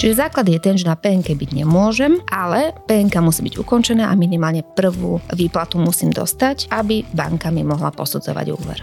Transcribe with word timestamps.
Čiže 0.00 0.16
základ 0.16 0.48
je 0.48 0.56
ten, 0.56 0.80
že 0.80 0.88
na 0.88 0.96
PNK 0.96 1.36
byť 1.36 1.50
nemôžem, 1.52 2.16
ale 2.32 2.72
PNK 2.88 3.20
musí 3.20 3.44
byť 3.44 3.60
ukončená 3.60 4.08
a 4.08 4.16
minimálne 4.16 4.64
prvú 4.64 5.20
výplatu 5.28 5.76
musím 5.76 6.08
dostať, 6.08 6.72
aby 6.72 7.04
banka 7.12 7.52
mi 7.52 7.60
mohla 7.60 7.92
posudzovať 7.92 8.46
úver. 8.48 8.80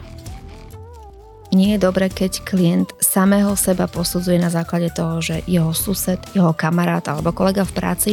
Nie 1.49 1.73
je 1.73 1.89
dobre, 1.89 2.13
keď 2.13 2.45
klient 2.45 2.93
samého 3.01 3.57
seba 3.57 3.89
posudzuje 3.89 4.37
na 4.37 4.53
základe 4.53 4.93
toho, 4.93 5.17
že 5.17 5.41
jeho 5.49 5.73
sused, 5.73 6.21
jeho 6.37 6.53
kamarát 6.53 7.01
alebo 7.09 7.33
kolega 7.33 7.65
v 7.65 7.73
práci 7.73 8.11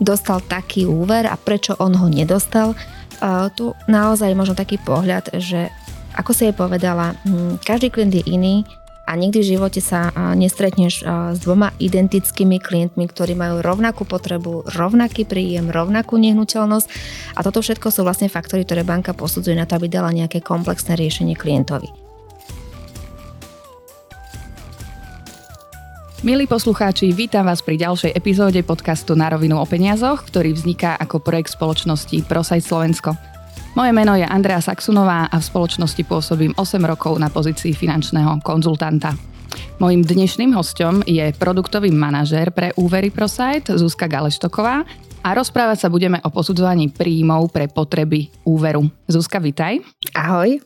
dostal 0.00 0.40
taký 0.40 0.88
úver 0.88 1.28
a 1.28 1.36
prečo 1.36 1.76
on 1.76 1.92
ho 2.00 2.08
nedostal. 2.08 2.72
Uh, 3.20 3.52
tu 3.52 3.76
naozaj 3.92 4.32
možno 4.32 4.56
taký 4.56 4.80
pohľad, 4.80 5.36
že 5.36 5.68
ako 6.16 6.32
si 6.32 6.48
jej 6.48 6.56
povedala, 6.56 7.12
hm, 7.28 7.60
každý 7.60 7.92
klient 7.92 8.14
je 8.16 8.24
iný 8.24 8.64
a 9.08 9.16
nikdy 9.16 9.40
v 9.40 9.50
živote 9.56 9.80
sa 9.80 10.12
nestretneš 10.36 11.00
s 11.08 11.38
dvoma 11.40 11.72
identickými 11.80 12.60
klientmi, 12.60 13.08
ktorí 13.08 13.32
majú 13.32 13.64
rovnakú 13.64 14.04
potrebu, 14.04 14.68
rovnaký 14.68 15.24
príjem, 15.24 15.72
rovnakú 15.72 16.20
nehnuteľnosť 16.20 16.88
a 17.32 17.40
toto 17.40 17.64
všetko 17.64 17.88
sú 17.88 18.04
vlastne 18.04 18.28
faktory, 18.28 18.68
ktoré 18.68 18.84
banka 18.84 19.16
posudzuje 19.16 19.56
na 19.56 19.64
to, 19.64 19.80
aby 19.80 19.88
dala 19.88 20.12
nejaké 20.12 20.44
komplexné 20.44 21.00
riešenie 21.00 21.40
klientovi. 21.40 21.88
Milí 26.20 26.50
poslucháči, 26.50 27.14
vítam 27.14 27.46
vás 27.46 27.62
pri 27.62 27.78
ďalšej 27.78 28.12
epizóde 28.12 28.60
podcastu 28.66 29.16
Na 29.16 29.32
rovinu 29.32 29.56
o 29.56 29.64
peniazoch, 29.64 30.26
ktorý 30.26 30.52
vzniká 30.52 30.98
ako 31.00 31.22
projekt 31.22 31.54
spoločnosti 31.54 32.26
ProSite 32.28 32.66
Slovensko. 32.66 33.37
Moje 33.78 33.94
meno 33.94 34.18
je 34.18 34.26
Andrea 34.26 34.58
Saxunová 34.58 35.30
a 35.30 35.38
v 35.38 35.46
spoločnosti 35.54 36.02
pôsobím 36.02 36.50
8 36.58 36.82
rokov 36.82 37.14
na 37.14 37.30
pozícii 37.30 37.70
finančného 37.70 38.42
konzultanta. 38.42 39.14
Mojím 39.78 40.02
dnešným 40.02 40.50
hostom 40.50 41.06
je 41.06 41.22
produktový 41.38 41.94
manažér 41.94 42.50
pre 42.50 42.74
úvery 42.74 43.14
ProSite 43.14 43.70
Zuzka 43.78 44.10
Galeštoková 44.10 44.82
a 45.22 45.28
rozprávať 45.30 45.86
sa 45.86 45.88
budeme 45.94 46.18
o 46.26 46.28
posudzovaní 46.34 46.90
príjmov 46.90 47.54
pre 47.54 47.70
potreby 47.70 48.26
úveru. 48.42 48.90
Zuzka, 49.06 49.38
vitaj. 49.38 49.78
Ahoj. 50.10 50.58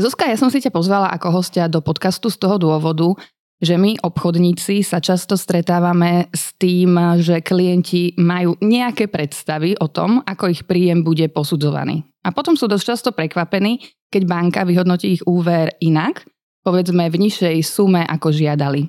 Zuzka, 0.00 0.24
ja 0.24 0.40
som 0.40 0.48
si 0.48 0.64
ťa 0.64 0.72
pozvala 0.72 1.12
ako 1.12 1.44
hostia 1.44 1.68
do 1.68 1.84
podcastu 1.84 2.32
z 2.32 2.40
toho 2.40 2.56
dôvodu, 2.56 3.20
že 3.60 3.76
my 3.76 4.00
obchodníci 4.00 4.80
sa 4.80 5.04
často 5.04 5.36
stretávame 5.36 6.32
s 6.32 6.56
tým, 6.56 6.96
že 7.20 7.44
klienti 7.44 8.16
majú 8.16 8.56
nejaké 8.64 9.12
predstavy 9.12 9.76
o 9.76 9.86
tom, 9.92 10.24
ako 10.24 10.48
ich 10.48 10.64
príjem 10.64 11.04
bude 11.04 11.28
posudzovaný. 11.28 12.02
A 12.24 12.32
potom 12.32 12.56
sú 12.56 12.64
dosť 12.68 12.84
často 12.84 13.08
prekvapení, 13.12 13.84
keď 14.08 14.22
banka 14.24 14.60
vyhodnotí 14.64 15.20
ich 15.20 15.24
úver 15.28 15.76
inak, 15.84 16.24
povedzme 16.64 17.08
v 17.12 17.20
nižšej 17.28 17.56
sume 17.64 18.00
ako 18.04 18.32
žiadali. 18.32 18.88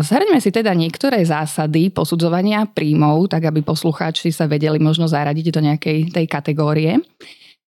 Zhrňme 0.00 0.38
si 0.38 0.54
teda 0.54 0.70
niektoré 0.76 1.24
zásady 1.26 1.90
posudzovania 1.90 2.70
príjmov, 2.70 3.26
tak 3.32 3.50
aby 3.50 3.66
poslucháči 3.66 4.30
sa 4.30 4.46
vedeli 4.46 4.78
možno 4.78 5.10
zaradiť 5.10 5.46
do 5.50 5.60
nejakej 5.64 5.98
tej 6.14 6.26
kategórie. 6.30 7.02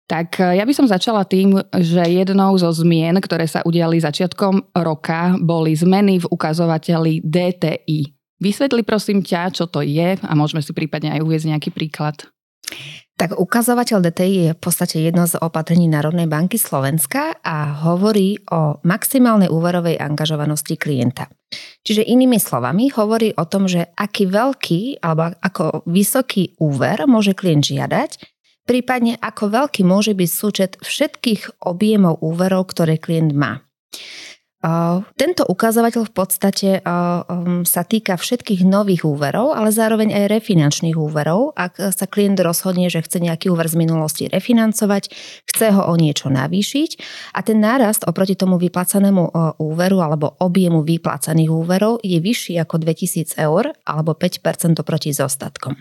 Tak 0.05 0.37
e, 0.41 0.61
ja 0.61 0.65
by 0.69 0.73
som 0.77 0.87
začala 0.91 1.25
tým, 1.25 1.57
že 1.81 2.05
jednou 2.05 2.53
zo 2.61 2.69
zmien, 2.69 3.17
ktoré 3.21 3.49
sa 3.49 3.65
udiali 3.65 3.97
začiatkom 4.01 4.77
roka, 4.77 5.37
boli 5.41 5.73
zmeny 5.73 6.21
v 6.21 6.29
ukazovateli 6.29 7.25
DTI. 7.25 8.13
Vysvetli 8.43 8.85
prosím 8.85 9.25
ťa, 9.25 9.55
čo 9.57 9.65
to 9.65 9.81
je 9.81 10.21
a 10.21 10.33
môžeme 10.37 10.61
si 10.61 10.77
prípadne 10.77 11.17
aj 11.17 11.25
uvieť 11.25 11.43
nejaký 11.49 11.71
príklad. 11.73 12.29
Tak 13.15 13.39
ukazovateľ 13.39 14.11
DTI 14.11 14.35
je 14.35 14.51
v 14.59 14.61
podstate 14.61 14.99
jedno 14.99 15.23
z 15.31 15.39
opatrení 15.39 15.87
Národnej 15.87 16.27
banky 16.27 16.59
Slovenska 16.59 17.39
a 17.47 17.87
hovorí 17.87 18.43
o 18.51 18.83
maximálnej 18.83 19.47
úverovej 19.47 20.03
angažovanosti 20.03 20.75
klienta. 20.75 21.31
Čiže 21.87 22.03
inými 22.03 22.43
slovami 22.43 22.91
hovorí 22.91 23.31
o 23.39 23.47
tom, 23.47 23.71
že 23.71 23.95
aký 23.95 24.27
veľký 24.27 24.99
alebo 24.99 25.31
ako 25.39 25.87
vysoký 25.87 26.59
úver 26.59 27.07
môže 27.07 27.39
klient 27.39 27.71
žiadať 27.71 28.34
prípadne 28.65 29.21
ako 29.21 29.53
veľký 29.53 29.85
môže 29.85 30.13
byť 30.17 30.31
súčet 30.31 30.73
všetkých 30.81 31.65
objemov 31.65 32.21
úverov, 32.21 32.73
ktoré 32.73 32.99
klient 33.01 33.33
má. 33.33 33.65
Tento 35.21 35.45
ukazovateľ 35.45 36.09
v 36.09 36.15
podstate 36.17 36.71
um, 36.81 37.69
sa 37.69 37.85
týka 37.85 38.17
všetkých 38.17 38.65
nových 38.65 39.05
úverov, 39.05 39.53
ale 39.53 39.69
zároveň 39.69 40.17
aj 40.17 40.41
refinančných 40.41 40.97
úverov. 40.97 41.53
Ak 41.53 41.77
sa 41.77 42.09
klient 42.09 42.41
rozhodne, 42.41 42.89
že 42.89 43.05
chce 43.05 43.21
nejaký 43.21 43.53
úver 43.53 43.69
z 43.69 43.77
minulosti 43.77 44.25
refinancovať, 44.25 45.13
chce 45.45 45.67
ho 45.69 45.85
o 45.85 45.95
niečo 46.01 46.33
navýšiť 46.33 46.91
a 47.37 47.45
ten 47.45 47.61
nárast 47.61 48.09
oproti 48.09 48.41
tomu 48.41 48.57
vyplacanému 48.57 49.37
úveru 49.61 50.01
alebo 50.01 50.33
objemu 50.41 50.81
vyplacaných 50.81 51.53
úverov 51.53 52.01
je 52.01 52.17
vyšší 52.25 52.57
ako 52.65 52.81
2000 52.81 53.37
eur 53.37 53.69
alebo 53.85 54.17
5% 54.17 54.81
oproti 54.81 55.13
zostatkom. 55.13 55.77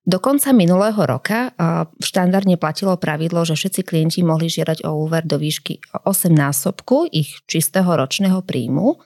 Do 0.00 0.16
konca 0.16 0.56
minulého 0.56 0.96
roka 0.96 1.52
štandardne 2.00 2.56
platilo 2.56 2.96
pravidlo, 2.96 3.44
že 3.44 3.52
všetci 3.52 3.80
klienti 3.84 4.20
mohli 4.24 4.48
žiadať 4.48 4.88
o 4.88 4.96
úver 4.96 5.28
do 5.28 5.36
výšky 5.36 5.76
8 5.92 6.32
násobku 6.32 7.04
ich 7.12 7.44
čistého 7.44 7.84
ročného 7.84 8.40
príjmu. 8.40 8.96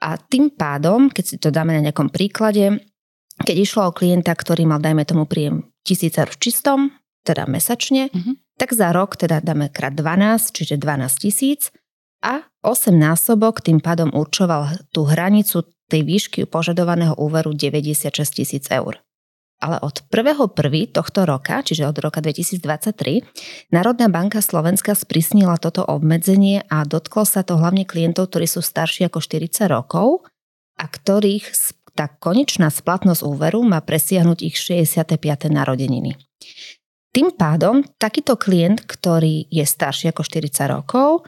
A 0.00 0.16
tým 0.16 0.54
pádom, 0.54 1.10
keď 1.10 1.24
si 1.26 1.36
to 1.36 1.50
dáme 1.50 1.74
na 1.74 1.82
nejakom 1.82 2.14
príklade, 2.14 2.78
keď 3.42 3.56
išlo 3.58 3.90
o 3.90 3.96
klienta, 3.96 4.30
ktorý 4.30 4.70
mal, 4.70 4.78
dajme 4.78 5.02
tomu, 5.02 5.26
príjem 5.26 5.66
1000 5.82 6.22
eur 6.22 6.30
v 6.30 6.40
čistom, 6.40 6.78
teda 7.26 7.50
mesačne, 7.50 8.08
mm-hmm. 8.08 8.34
tak 8.54 8.70
za 8.72 8.94
rok 8.94 9.18
teda 9.18 9.42
dáme 9.42 9.68
krát 9.68 9.92
12, 9.92 10.56
čiže 10.56 10.78
12 10.78 11.24
tisíc 11.26 11.74
a 12.22 12.46
8 12.62 12.94
násobok 12.94 13.60
tým 13.60 13.82
pádom 13.82 14.14
určoval 14.14 14.78
tú 14.94 15.04
hranicu 15.04 15.66
tej 15.90 16.06
výšky 16.06 16.46
požadovaného 16.46 17.18
úveru 17.18 17.50
96 17.52 18.14
tisíc 18.30 18.70
eur 18.70 19.02
ale 19.60 19.76
od 19.84 20.02
1.1. 20.08 20.56
tohto 20.90 21.28
roka, 21.28 21.60
čiže 21.60 21.84
od 21.84 22.00
roka 22.00 22.24
2023, 22.24 23.70
Národná 23.70 24.08
banka 24.08 24.40
Slovenska 24.40 24.96
sprísnila 24.96 25.60
toto 25.60 25.84
obmedzenie 25.84 26.64
a 26.72 26.82
dotklo 26.88 27.28
sa 27.28 27.44
to 27.44 27.60
hlavne 27.60 27.84
klientov, 27.84 28.32
ktorí 28.32 28.48
sú 28.48 28.64
starší 28.64 29.12
ako 29.12 29.20
40 29.20 29.68
rokov 29.68 30.24
a 30.80 30.84
ktorých 30.88 31.52
tá 31.92 32.08
konečná 32.08 32.72
splatnosť 32.72 33.20
úveru 33.20 33.60
má 33.60 33.84
presiahnuť 33.84 34.38
ich 34.40 34.56
65. 34.56 35.20
narodeniny. 35.52 36.16
Tým 37.10 37.34
pádom 37.34 37.82
takýto 37.98 38.38
klient, 38.38 38.86
ktorý 38.86 39.50
je 39.50 39.66
starší 39.66 40.14
ako 40.14 40.22
40 40.22 40.70
rokov, 40.70 41.26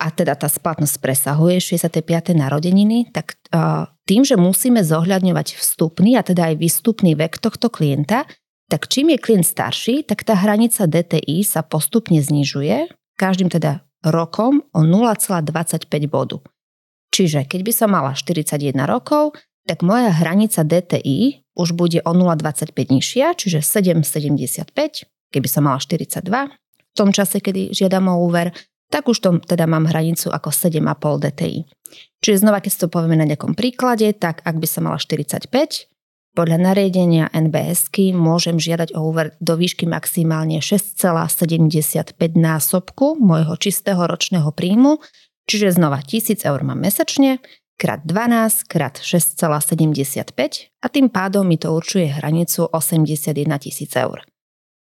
a 0.00 0.08
teda 0.08 0.32
tá 0.32 0.48
splatnosť 0.48 0.96
presahuje 1.04 1.60
65. 1.60 2.32
narodeniny, 2.32 3.12
tak 3.12 3.36
tým, 4.08 4.24
že 4.24 4.40
musíme 4.40 4.80
zohľadňovať 4.80 5.60
vstupný 5.60 6.16
a 6.16 6.24
teda 6.24 6.50
aj 6.50 6.54
výstupný 6.56 7.12
vek 7.12 7.36
tohto 7.36 7.68
klienta, 7.68 8.24
tak 8.72 8.88
čím 8.88 9.12
je 9.12 9.18
klient 9.20 9.44
starší, 9.44 10.08
tak 10.08 10.24
tá 10.24 10.38
hranica 10.40 10.88
DTI 10.88 11.44
sa 11.44 11.60
postupne 11.60 12.16
znižuje, 12.22 12.88
každým 13.20 13.52
teda 13.52 13.84
rokom 14.00 14.64
o 14.72 14.80
0,25 14.80 15.84
bodu. 16.08 16.40
Čiže 17.12 17.44
keď 17.44 17.60
by 17.66 17.72
som 17.74 17.92
mala 17.92 18.16
41 18.16 18.72
rokov, 18.88 19.36
tak 19.68 19.84
moja 19.84 20.08
hranica 20.08 20.64
DTI 20.64 21.44
už 21.52 21.76
bude 21.76 22.00
o 22.00 22.12
0,25 22.16 22.72
nižšia, 22.72 23.36
čiže 23.36 23.60
7,75, 23.60 24.72
keby 25.28 25.48
som 25.50 25.68
mala 25.68 25.76
42, 25.76 26.24
v 26.90 26.94
tom 26.96 27.12
čase, 27.12 27.38
kedy 27.38 27.70
žiadam 27.76 28.08
o 28.10 28.22
úver, 28.24 28.50
tak 28.90 29.06
už 29.06 29.18
tom 29.22 29.36
teda 29.38 29.70
mám 29.70 29.86
hranicu 29.86 30.28
ako 30.28 30.50
7,5 30.50 30.82
DTI. 31.22 31.58
Čiže 32.20 32.44
znova, 32.44 32.60
keď 32.60 32.70
si 32.70 32.80
to 32.82 32.92
povieme 32.92 33.16
na 33.16 33.26
nejakom 33.26 33.54
príklade, 33.56 34.10
tak 34.18 34.42
ak 34.44 34.58
by 34.58 34.66
som 34.66 34.90
mala 34.90 34.98
45, 34.98 35.48
podľa 36.30 36.58
nariadenia 36.62 37.26
NBSky 37.34 38.14
môžem 38.14 38.58
žiadať 38.58 38.94
o 38.94 39.02
úver 39.02 39.34
do 39.42 39.58
výšky 39.58 39.90
maximálne 39.90 40.62
6,75 40.62 42.14
násobku 42.38 43.18
môjho 43.18 43.54
čistého 43.58 43.98
ročného 44.06 44.46
príjmu, 44.54 45.02
čiže 45.50 45.74
znova 45.74 45.98
1000 46.06 46.46
eur 46.46 46.60
mám 46.62 46.78
mesačne, 46.78 47.42
krát 47.80 48.04
12 48.06 48.68
krát 48.68 49.00
6,75 49.00 50.70
a 50.84 50.86
tým 50.86 51.08
pádom 51.08 51.48
mi 51.48 51.56
to 51.56 51.72
určuje 51.72 52.12
hranicu 52.12 52.68
81 52.68 53.34
tisíc 53.58 53.90
eur 53.96 54.22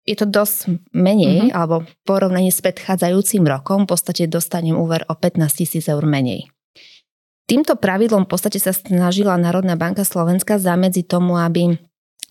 je 0.05 0.17
to 0.17 0.29
dosť 0.29 0.93
menej, 0.93 1.49
mm-hmm. 1.49 1.57
alebo 1.57 1.89
porovnaní 2.05 2.53
s 2.53 2.61
predchádzajúcim 2.61 3.45
rokom 3.49 3.89
v 3.89 3.97
podstate 3.97 4.29
dostanem 4.29 4.77
úver 4.77 5.09
o 5.09 5.17
15 5.17 5.41
tisíc 5.49 5.89
eur 5.89 6.05
menej. 6.05 6.49
Týmto 7.45 7.77
pravidlom 7.77 8.25
v 8.25 8.31
podstate 8.33 8.57
sa 8.57 8.73
snažila 8.73 9.37
Národná 9.37 9.77
banka 9.77 10.01
Slovenska 10.01 10.57
zamedzi 10.57 11.05
tomu, 11.05 11.37
aby 11.37 11.77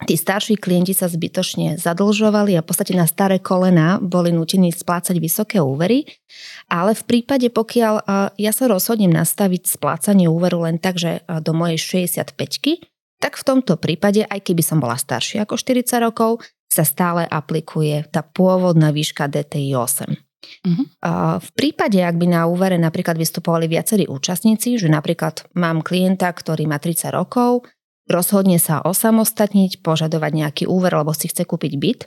tí 0.09 0.17
starší 0.17 0.57
klienti 0.57 0.97
sa 0.97 1.05
zbytočne 1.05 1.77
zadlžovali 1.77 2.57
a 2.57 2.65
v 2.65 2.67
podstate 2.69 2.97
na 2.97 3.05
staré 3.05 3.37
kolena 3.37 4.01
boli 4.01 4.33
nutení 4.33 4.73
splácať 4.73 5.21
vysoké 5.21 5.61
úvery. 5.61 6.09
Ale 6.65 6.97
v 6.97 7.03
prípade, 7.05 7.45
pokiaľ 7.53 7.93
ja 8.41 8.51
sa 8.53 8.65
rozhodnem 8.65 9.13
nastaviť 9.13 9.77
splácanie 9.77 10.25
úveru 10.25 10.65
len 10.65 10.81
tak, 10.81 10.97
že 10.97 11.21
do 11.45 11.53
mojej 11.53 11.77
65 12.09 12.33
tak 13.23 13.39
v 13.39 13.47
tomto 13.47 13.79
prípade, 13.79 14.27
aj 14.27 14.43
keby 14.43 14.59
som 14.59 14.83
bola 14.83 14.99
staršia 14.99 15.47
ako 15.47 15.55
40 15.55 15.87
rokov, 16.03 16.43
sa 16.73 16.81
stále 16.81 17.29
aplikuje 17.29 18.09
tá 18.09 18.25
pôvodná 18.25 18.89
výška 18.89 19.29
DTI 19.29 19.77
8. 19.77 20.09
Uh-huh. 20.09 20.85
V 21.39 21.49
prípade, 21.53 22.01
ak 22.01 22.17
by 22.17 22.27
na 22.33 22.49
úvere 22.49 22.81
napríklad 22.81 23.15
vystupovali 23.15 23.69
viacerí 23.69 24.09
účastníci, 24.09 24.81
že 24.81 24.89
napríklad 24.89 25.45
mám 25.53 25.85
klienta, 25.85 26.27
ktorý 26.33 26.65
má 26.65 26.81
30 26.81 27.13
rokov, 27.13 27.69
rozhodne 28.09 28.57
sa 28.57 28.81
osamostatniť, 28.81 29.85
požadovať 29.85 30.31
nejaký 30.33 30.63
úver, 30.67 30.91
lebo 30.97 31.13
si 31.13 31.29
chce 31.31 31.45
kúpiť 31.45 31.73
byt, 31.79 32.01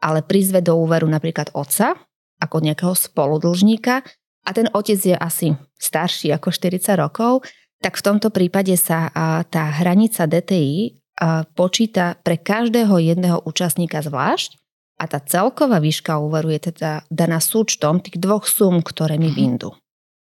ale 0.00 0.24
prizve 0.24 0.64
do 0.64 0.78
úveru 0.78 1.04
napríklad 1.10 1.52
otca, 1.52 1.98
ako 2.40 2.56
nejakého 2.62 2.94
spoludlžníka, 2.94 4.00
a 4.44 4.50
ten 4.52 4.68
otec 4.72 5.00
je 5.00 5.16
asi 5.16 5.56
starší 5.80 6.32
ako 6.36 6.52
40 6.52 7.00
rokov, 7.00 7.48
tak 7.80 7.96
v 7.96 8.04
tomto 8.04 8.28
prípade 8.32 8.76
sa 8.76 9.08
tá 9.48 9.64
hranica 9.80 10.24
DTI 10.24 11.03
počíta 11.54 12.18
pre 12.20 12.34
každého 12.38 12.98
jedného 12.98 13.38
účastníka 13.46 14.02
zvlášť 14.02 14.58
a 14.98 15.10
tá 15.10 15.18
celková 15.18 15.82
výška 15.82 16.22
úveru 16.22 16.54
je 16.54 16.70
teda 16.74 17.02
daná 17.10 17.42
súčtom 17.42 17.98
tých 17.98 18.18
dvoch 18.18 18.46
sum, 18.46 18.82
ktoré 18.82 19.18
mi 19.18 19.30
mhm. 19.30 19.36
vyndú. 19.36 19.70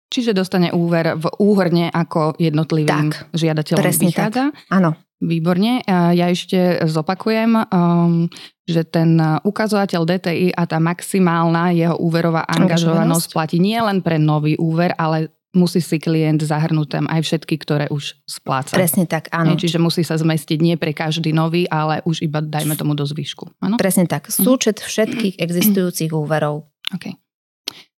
Čiže 0.05 0.37
dostane 0.37 0.69
úver 0.69 1.17
v 1.17 1.27
úhrne 1.41 1.89
ako 1.89 2.37
jednotlivým 2.37 3.11
tak, 3.11 3.27
žiadateľom 3.33 3.81
presne 3.83 4.07
vychádza? 4.13 4.43
Tak. 4.53 4.69
Áno. 4.71 4.95
Výborne. 5.15 5.79
Ja 5.87 6.27
ešte 6.27 6.85
zopakujem, 6.85 7.55
um, 7.55 8.27
že 8.67 8.83
ten 8.83 9.15
ukazovateľ 9.17 10.03
DTI 10.03 10.51
a 10.51 10.67
tá 10.67 10.77
maximálna 10.77 11.71
jeho 11.71 11.95
úverová 11.97 12.43
angažovanosť 12.45 13.27
platí 13.31 13.57
nie 13.57 13.79
len 13.79 14.03
pre 14.03 14.19
nový 14.19 14.59
úver, 14.59 14.91
ale 14.99 15.34
musí 15.55 15.79
si 15.79 15.97
klient 15.97 16.43
zahrnúť 16.43 16.99
tam 16.99 17.05
aj 17.07 17.23
všetky, 17.23 17.55
ktoré 17.63 17.85
už 17.89 18.19
spláca. 18.27 18.75
Presne 18.75 19.07
tak, 19.07 19.31
áno. 19.31 19.55
čiže 19.55 19.79
musí 19.79 20.03
sa 20.03 20.19
zmestiť 20.19 20.59
nie 20.59 20.75
pre 20.75 20.91
každý 20.91 21.31
nový, 21.31 21.65
ale 21.71 22.03
už 22.03 22.21
iba 22.21 22.43
dajme 22.43 22.75
tomu 22.75 22.93
do 22.93 23.07
zvyšku. 23.07 23.55
Áno? 23.63 23.79
Presne 23.79 24.05
tak. 24.05 24.27
Mhm. 24.27 24.43
Súčet 24.43 24.77
všetkých 24.83 25.39
existujúcich 25.39 26.11
úverov. 26.11 26.67
OK. 26.91 27.15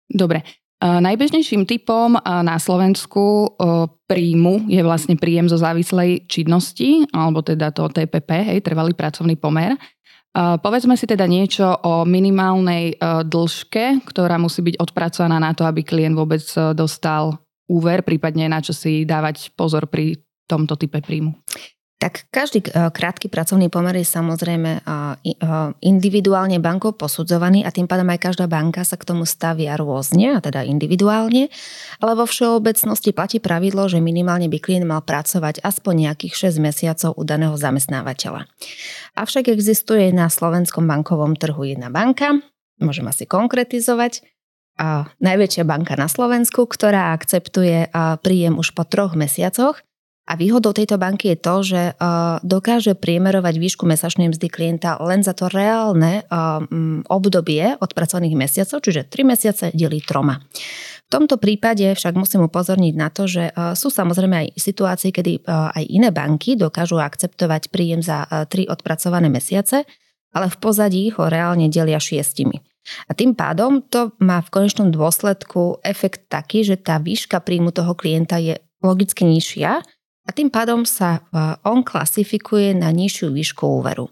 Dobre. 0.06 0.46
Najbežnejším 0.84 1.63
typom 1.66 2.19
na 2.19 2.60
Slovensku 2.60 3.56
príjmu 4.06 4.68
je 4.69 4.84
vlastne 4.84 5.16
príjem 5.16 5.48
zo 5.48 5.56
závislej 5.56 6.28
činnosti, 6.28 7.07
alebo 7.16 7.40
teda 7.42 7.72
to 7.72 7.88
TPP, 7.90 8.54
hej, 8.54 8.60
trvalý 8.62 8.92
pracovný 8.94 9.40
pomer. 9.40 9.74
Povedzme 10.36 11.00
si 11.00 11.07
teda 11.07 11.25
niečo 11.31 11.63
o 11.63 12.04
minimálnej 12.04 13.00
dĺžke, 13.02 14.04
ktorá 14.04 14.36
musí 14.36 14.68
byť 14.68 14.75
odpracovaná 14.84 15.40
na 15.40 15.56
to, 15.56 15.63
aby 15.63 15.81
klient 15.81 16.19
vôbec 16.19 16.44
dostal 16.75 17.40
úver, 17.69 18.06
prípadne 18.06 18.50
na 18.50 18.62
čo 18.62 18.73
si 18.73 19.03
dávať 19.03 19.53
pozor 19.57 19.89
pri 19.89 20.21
tomto 20.45 20.77
type 20.77 21.01
príjmu. 21.01 21.33
Tak 21.95 22.27
každý 22.27 22.59
e, 22.59 22.91
krátky 22.91 23.31
pracovný 23.31 23.71
pomer 23.71 23.95
je 23.97 24.06
samozrejme 24.06 24.71
e, 24.77 24.79
e, 24.83 25.35
individuálne 25.88 26.59
bankou 26.59 26.91
posudzovaný 26.91 27.63
a 27.63 27.71
tým 27.71 27.88
pádom 27.88 28.06
aj 28.12 28.19
každá 28.19 28.45
banka 28.51 28.83
sa 28.83 29.00
k 29.00 29.07
tomu 29.07 29.23
stavia 29.23 29.79
rôzne, 29.79 30.35
a 30.35 30.44
teda 30.44 30.67
individuálne, 30.67 31.47
ale 32.03 32.12
vo 32.13 32.27
všeobecnosti 32.27 33.15
platí 33.15 33.39
pravidlo, 33.39 33.88
že 33.88 34.03
minimálne 34.03 34.51
by 34.51 34.59
klient 34.59 34.83
mal 34.83 35.07
pracovať 35.07 35.63
aspoň 35.63 36.11
nejakých 36.11 36.51
6 36.51 36.59
mesiacov 36.59 37.09
u 37.15 37.23
daného 37.23 37.56
zamestnávateľa. 37.56 38.44
Avšak 39.15 39.47
existuje 39.47 40.11
na 40.11 40.27
slovenskom 40.27 40.83
bankovom 40.83 41.39
trhu 41.39 41.63
jedna 41.63 41.88
banka, 41.88 42.44
môžem 42.75 43.07
asi 43.07 43.23
konkretizovať, 43.23 44.19
a 44.75 45.07
najväčšia 45.24 45.63
banka 45.63 45.95
na 45.95 46.12
Slovensku, 46.12 46.68
ktorá 46.68 47.16
akceptuje 47.16 47.89
príjem 48.19 48.60
už 48.60 48.75
po 48.75 48.83
troch 48.83 49.16
mesiacoch 49.16 49.80
a 50.25 50.33
výhodou 50.33 50.74
tejto 50.74 50.98
banky 50.98 51.31
je 51.31 51.38
to, 51.38 51.56
že 51.62 51.81
dokáže 52.42 52.98
priemerovať 52.98 53.56
výšku 53.62 53.86
mesačnej 53.86 54.33
mzdy 54.33 54.50
klienta 54.50 54.98
len 55.00 55.22
za 55.22 55.38
to 55.38 55.48
reálne 55.48 56.25
obdobie 57.06 57.77
od 57.77 57.92
pracovných 57.94 58.33
mesiacov, 58.33 58.81
čiže 58.81 59.06
3 59.06 59.22
mesiace 59.22 59.66
delí 59.72 60.01
troma. 60.01 60.42
V 61.06 61.10
tomto 61.13 61.38
prípade 61.38 61.86
však 61.94 62.18
musím 62.18 62.50
upozorniť 62.50 62.94
na 62.98 63.13
to, 63.13 63.30
že 63.30 63.54
sú 63.78 63.94
samozrejme 63.94 64.36
aj 64.42 64.48
situácie, 64.57 65.13
kedy 65.13 65.45
aj 65.45 65.83
iné 65.86 66.10
banky 66.10 66.57
dokážu 66.57 66.98
akceptovať 66.98 67.69
príjem 67.69 68.01
za 68.01 68.25
3 68.25 68.50
odpracované 68.66 69.30
mesiace, 69.30 69.86
ale 70.33 70.50
v 70.50 70.57
pozadí 70.57 71.13
ho 71.13 71.30
reálne 71.30 71.69
delia 71.69 72.01
šiestimi. 72.01 72.66
A 73.09 73.11
tým 73.17 73.33
pádom 73.33 73.81
to 73.81 74.13
má 74.21 74.41
v 74.41 74.51
konečnom 74.53 74.93
dôsledku 74.93 75.81
efekt 75.81 76.29
taký, 76.29 76.61
že 76.61 76.77
tá 76.77 77.01
výška 77.01 77.41
príjmu 77.41 77.73
toho 77.73 77.97
klienta 77.97 78.37
je 78.37 78.57
logicky 78.81 79.25
nižšia, 79.25 79.81
a 80.25 80.33
tým 80.33 80.49
pádom 80.49 80.89
sa 80.89 81.21
on 81.61 81.85
klasifikuje 81.85 82.73
na 82.73 82.89
nižšiu 82.89 83.29
výšku 83.29 83.61
úveru. 83.61 84.09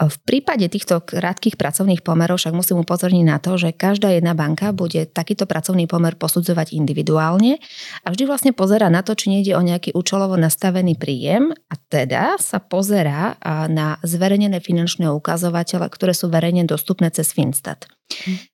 V 0.00 0.16
prípade 0.24 0.64
týchto 0.64 1.04
krátkých 1.04 1.60
pracovných 1.60 2.00
pomerov 2.00 2.40
však 2.40 2.56
musím 2.56 2.80
upozorniť 2.80 3.24
na 3.28 3.36
to, 3.36 3.60
že 3.60 3.76
každá 3.76 4.08
jedna 4.16 4.32
banka 4.32 4.72
bude 4.72 5.04
takýto 5.04 5.44
pracovný 5.44 5.84
pomer 5.84 6.16
posudzovať 6.16 6.72
individuálne 6.72 7.60
a 8.00 8.08
vždy 8.08 8.24
vlastne 8.24 8.52
pozera 8.56 8.88
na 8.88 9.04
to, 9.04 9.12
či 9.12 9.28
nejde 9.28 9.52
o 9.52 9.60
nejaký 9.60 9.92
účelovo 9.92 10.40
nastavený 10.40 10.96
príjem 10.96 11.52
a 11.52 11.74
teda 11.92 12.40
sa 12.40 12.64
pozera 12.64 13.36
na 13.68 14.00
zverejnené 14.00 14.64
finančné 14.64 15.12
ukazovatele, 15.12 15.84
ktoré 15.92 16.16
sú 16.16 16.32
verejne 16.32 16.64
dostupné 16.64 17.12
cez 17.12 17.36
Finstat. 17.36 17.84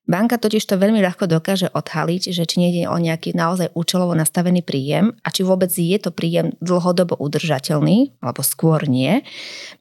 Banka 0.06 0.38
totiž 0.38 0.62
to 0.62 0.79
veľmi 0.79 1.03
ľahko 1.03 1.26
dokáže 1.26 1.73
odhaliť, 1.75 2.31
že 2.31 2.47
či 2.47 2.56
nejde 2.62 2.87
o 2.87 2.97
nejaký 3.00 3.35
naozaj 3.35 3.75
účelovo 3.75 4.14
nastavený 4.14 4.62
príjem 4.62 5.17
a 5.26 5.29
či 5.35 5.43
vôbec 5.43 5.73
je 5.73 5.99
to 5.99 6.14
príjem 6.14 6.55
dlhodobo 6.62 7.19
udržateľný, 7.19 8.20
alebo 8.23 8.47
skôr 8.47 8.87
nie, 8.87 9.26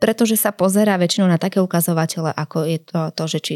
pretože 0.02 0.40
sa 0.40 0.50
pozerá 0.56 0.98
väčšinou 0.98 1.30
na 1.30 1.38
také 1.38 1.62
ukazovatele, 1.62 2.34
ako 2.34 2.58
je 2.66 2.80
to, 2.82 3.00
to 3.14 3.24
že 3.30 3.40
či 3.44 3.54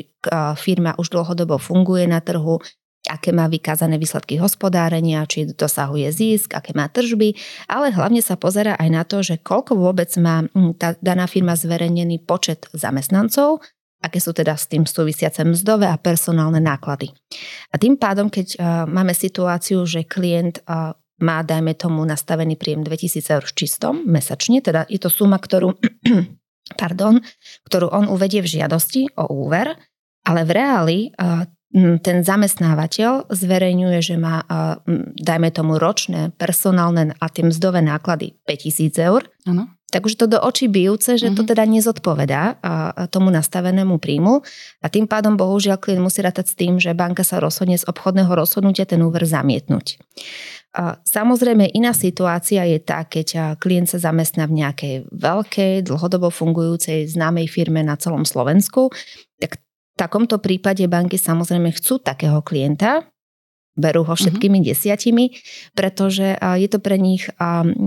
firma 0.60 0.94
už 1.01 1.10
dlhodobo 1.10 1.57
funguje 1.57 2.06
na 2.06 2.21
trhu, 2.21 2.62
aké 3.10 3.31
má 3.31 3.48
vykázané 3.50 3.95
výsledky 3.98 4.38
hospodárenia, 4.38 5.25
či 5.25 5.50
dosahuje 5.50 6.12
zisk, 6.12 6.54
aké 6.54 6.75
má 6.75 6.92
tržby, 6.92 7.33
ale 7.66 7.89
hlavne 7.95 8.21
sa 8.21 8.36
pozera 8.36 8.75
aj 8.75 8.89
na 8.92 9.01
to, 9.07 9.24
že 9.24 9.42
koľko 9.42 9.80
vôbec 9.80 10.12
má 10.19 10.45
tá 10.77 10.94
daná 11.01 11.25
firma 11.25 11.56
zverejnený 11.56 12.21
počet 12.27 12.68
zamestnancov 12.75 13.63
aké 13.99 14.17
sú 14.23 14.31
teda 14.31 14.55
s 14.55 14.71
tým 14.71 14.87
súvisiace 14.87 15.43
mzdové 15.43 15.91
a 15.91 15.99
personálne 15.99 16.63
náklady. 16.63 17.11
A 17.71 17.75
tým 17.75 17.99
pádom, 17.99 18.31
keď 18.31 18.47
uh, 18.55 18.59
máme 18.87 19.11
situáciu, 19.11 19.83
že 19.83 20.07
klient 20.07 20.63
uh, 20.65 20.95
má, 21.19 21.43
dajme 21.43 21.75
tomu, 21.75 22.07
nastavený 22.07 22.55
príjem 22.55 22.87
2000 22.87 23.35
eur 23.35 23.45
čistom 23.51 24.07
mesačne, 24.07 24.63
teda 24.63 24.87
je 24.87 24.99
to 25.03 25.11
suma, 25.11 25.35
ktorú, 25.35 25.75
pardon, 26.81 27.19
ktorú 27.67 27.91
on 27.91 28.07
uvedie 28.07 28.39
v 28.39 28.59
žiadosti 28.59 29.19
o 29.19 29.27
úver, 29.27 29.75
ale 30.23 30.41
v 30.47 30.51
reáli 30.55 30.99
uh, 31.19 31.43
ten 32.01 32.25
zamestnávateľ 32.25 33.29
zverejňuje, 33.29 33.99
že 34.01 34.15
má, 34.17 34.41
dajme 35.21 35.53
tomu, 35.53 35.77
ročné 35.77 36.33
personálne 36.33 37.13
a 37.21 37.29
tie 37.29 37.45
mzdové 37.45 37.85
náklady 37.85 38.41
5000 38.49 38.97
eur. 39.06 39.21
Ano. 39.45 39.69
Takže 39.89 40.15
to 40.21 40.25
do 40.29 40.37
očí 40.37 40.69
bijúce, 40.69 41.17
že 41.17 41.33
to 41.33 41.41
mhm. 41.41 41.49
teda 41.49 41.63
nezodpovedá 41.65 42.61
tomu 43.09 43.33
nastavenému 43.33 43.97
príjmu 43.97 44.45
a 44.81 44.87
tým 44.87 45.09
pádom 45.09 45.33
bohužiaľ 45.33 45.81
klient 45.81 46.05
musí 46.05 46.21
rátať 46.21 46.53
s 46.53 46.57
tým, 46.57 46.77
že 46.77 46.93
banka 46.93 47.25
sa 47.25 47.41
rozhodne 47.41 47.77
z 47.77 47.85
obchodného 47.89 48.29
rozhodnutia 48.29 48.85
ten 48.85 49.01
úver 49.01 49.25
zamietnúť. 49.25 49.97
Samozrejme 51.01 51.73
iná 51.73 51.97
situácia 51.97 52.61
je 52.69 52.77
tá, 52.77 53.01
keď 53.01 53.57
klient 53.57 53.89
sa 53.89 53.97
zamestná 53.97 54.45
v 54.45 54.61
nejakej 54.61 54.93
veľkej, 55.09 55.89
dlhodobo 55.89 56.29
fungujúcej 56.29 57.09
známej 57.09 57.49
firme 57.49 57.81
na 57.81 57.97
celom 57.97 58.21
Slovensku, 58.21 58.93
tak 59.41 59.57
v 59.57 59.95
takomto 59.97 60.37
prípade 60.37 60.85
banky 60.85 61.17
samozrejme 61.17 61.73
chcú 61.73 61.97
takého 61.97 62.45
klienta, 62.45 63.09
berú 63.80 64.04
ho 64.04 64.14
všetkými 64.14 64.59
uh-huh. 64.59 64.69
desiatimi, 64.76 65.40
pretože 65.71 66.36
je 66.36 66.68
to 66.68 66.83
pre 66.83 67.00
nich 67.00 67.26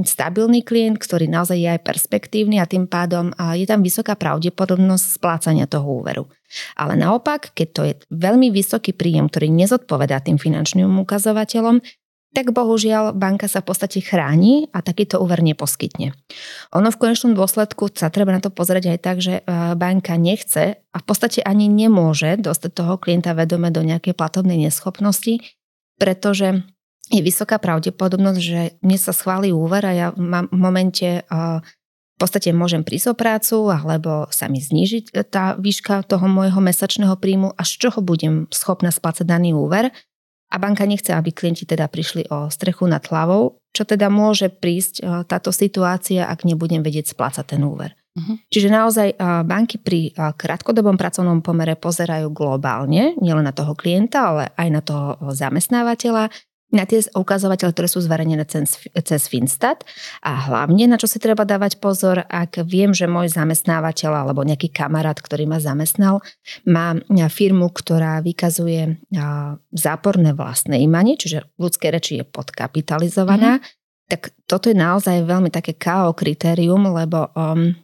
stabilný 0.08 0.64
klient, 0.64 0.96
ktorý 0.96 1.28
naozaj 1.28 1.60
je 1.60 1.68
aj 1.68 1.84
perspektívny 1.84 2.56
a 2.56 2.66
tým 2.66 2.88
pádom 2.88 3.36
je 3.52 3.68
tam 3.68 3.84
vysoká 3.84 4.16
pravdepodobnosť 4.16 5.20
splácania 5.20 5.68
toho 5.68 6.00
úveru. 6.00 6.32
Ale 6.80 6.96
naopak, 6.96 7.52
keď 7.52 7.68
to 7.70 7.82
je 7.84 7.94
veľmi 8.08 8.48
vysoký 8.48 8.96
príjem, 8.96 9.28
ktorý 9.28 9.52
nezodpovedá 9.52 10.24
tým 10.24 10.40
finančným 10.40 10.88
ukazovateľom, 11.04 11.84
tak 12.32 12.48
bohužiaľ 12.56 13.12
banka 13.12 13.44
sa 13.44 13.60
v 13.60 13.68
podstate 13.68 14.00
chráni 14.00 14.64
a 14.72 14.80
takýto 14.80 15.20
úver 15.20 15.44
neposkytne. 15.44 16.16
Ono 16.72 16.88
v 16.88 16.96
konečnom 16.96 17.36
dôsledku 17.36 17.92
sa 17.92 18.08
treba 18.08 18.32
na 18.32 18.40
to 18.40 18.48
pozrieť 18.48 18.96
aj 18.96 18.98
tak, 19.04 19.16
že 19.20 19.44
banka 19.76 20.16
nechce 20.16 20.80
a 20.80 20.96
v 20.96 21.04
podstate 21.04 21.44
ani 21.44 21.68
nemôže 21.68 22.40
dostať 22.40 22.72
toho 22.72 22.96
klienta 22.96 23.36
vedome 23.36 23.68
do 23.68 23.84
nejakej 23.84 24.16
platobnej 24.16 24.56
neschopnosti, 24.56 25.44
pretože 26.00 26.62
je 27.12 27.20
vysoká 27.20 27.60
pravdepodobnosť, 27.60 28.40
že 28.40 28.60
mne 28.80 28.98
sa 28.98 29.12
schváli 29.12 29.52
úver 29.52 29.84
a 29.84 29.92
ja 29.92 30.08
mám 30.16 30.48
v 30.48 30.58
momente 30.58 31.08
v 31.28 32.18
podstate 32.20 32.54
môžem 32.54 32.86
prísť 32.86 33.12
o 33.12 33.18
prácu 33.18 33.56
alebo 33.68 34.30
sa 34.30 34.46
mi 34.46 34.62
znižiť 34.62 35.10
tá 35.28 35.58
výška 35.58 36.06
toho 36.06 36.24
môjho 36.30 36.62
mesačného 36.62 37.18
príjmu 37.18 37.52
a 37.52 37.62
z 37.66 37.72
čoho 37.82 37.98
budem 38.00 38.46
schopná 38.54 38.94
splácať 38.94 39.26
daný 39.26 39.52
úver. 39.52 39.90
A 40.52 40.60
banka 40.60 40.84
nechce, 40.84 41.16
aby 41.16 41.32
klienti 41.32 41.64
teda 41.64 41.88
prišli 41.88 42.28
o 42.28 42.52
strechu 42.52 42.84
nad 42.84 43.00
hlavou, 43.08 43.56
čo 43.72 43.88
teda 43.88 44.12
môže 44.12 44.52
prísť 44.52 45.24
táto 45.24 45.48
situácia, 45.48 46.28
ak 46.28 46.44
nebudem 46.44 46.84
vedieť 46.84 47.16
splácať 47.16 47.56
ten 47.56 47.64
úver. 47.64 47.96
Uh-huh. 48.12 48.36
Čiže 48.52 48.68
naozaj 48.68 49.16
banky 49.48 49.80
pri 49.80 50.12
krátkodobom 50.16 51.00
pracovnom 51.00 51.40
pomere 51.40 51.80
pozerajú 51.80 52.28
globálne, 52.28 53.16
nielen 53.16 53.48
na 53.48 53.56
toho 53.56 53.72
klienta, 53.72 54.28
ale 54.28 54.52
aj 54.56 54.68
na 54.68 54.80
toho 54.84 55.16
zamestnávateľa. 55.32 56.28
na 56.72 56.88
tie 56.88 57.04
ukazovateľe, 57.12 57.70
ktoré 57.76 57.84
sú 57.84 58.00
zverejnené 58.00 58.48
cez, 58.48 58.80
cez 59.04 59.22
Finstat 59.28 59.84
a 60.24 60.48
hlavne 60.48 60.88
na 60.88 60.96
čo 60.96 61.04
si 61.04 61.20
treba 61.20 61.44
dávať 61.44 61.76
pozor, 61.76 62.24
ak 62.24 62.64
viem, 62.64 62.96
že 62.96 63.04
môj 63.04 63.28
zamestnávateľ 63.28 64.24
alebo 64.24 64.40
nejaký 64.40 64.72
kamarát, 64.72 65.20
ktorý 65.20 65.44
ma 65.44 65.60
zamestnal, 65.60 66.24
má 66.64 66.96
firmu, 67.28 67.68
ktorá 67.68 68.24
vykazuje 68.24 69.04
záporné 69.76 70.32
vlastné 70.32 70.80
imanie, 70.80 71.20
čiže 71.20 71.44
v 71.60 71.68
ľudskej 71.68 71.90
reči 71.92 72.12
je 72.20 72.24
podkapitalizovaná, 72.24 73.60
mm-hmm. 73.60 74.08
tak 74.08 74.32
toto 74.48 74.72
je 74.72 74.76
naozaj 74.76 75.28
veľmi 75.28 75.52
také 75.52 75.76
KO 75.76 76.16
kritérium, 76.16 76.88
lebo 76.88 77.28
um, 77.36 77.76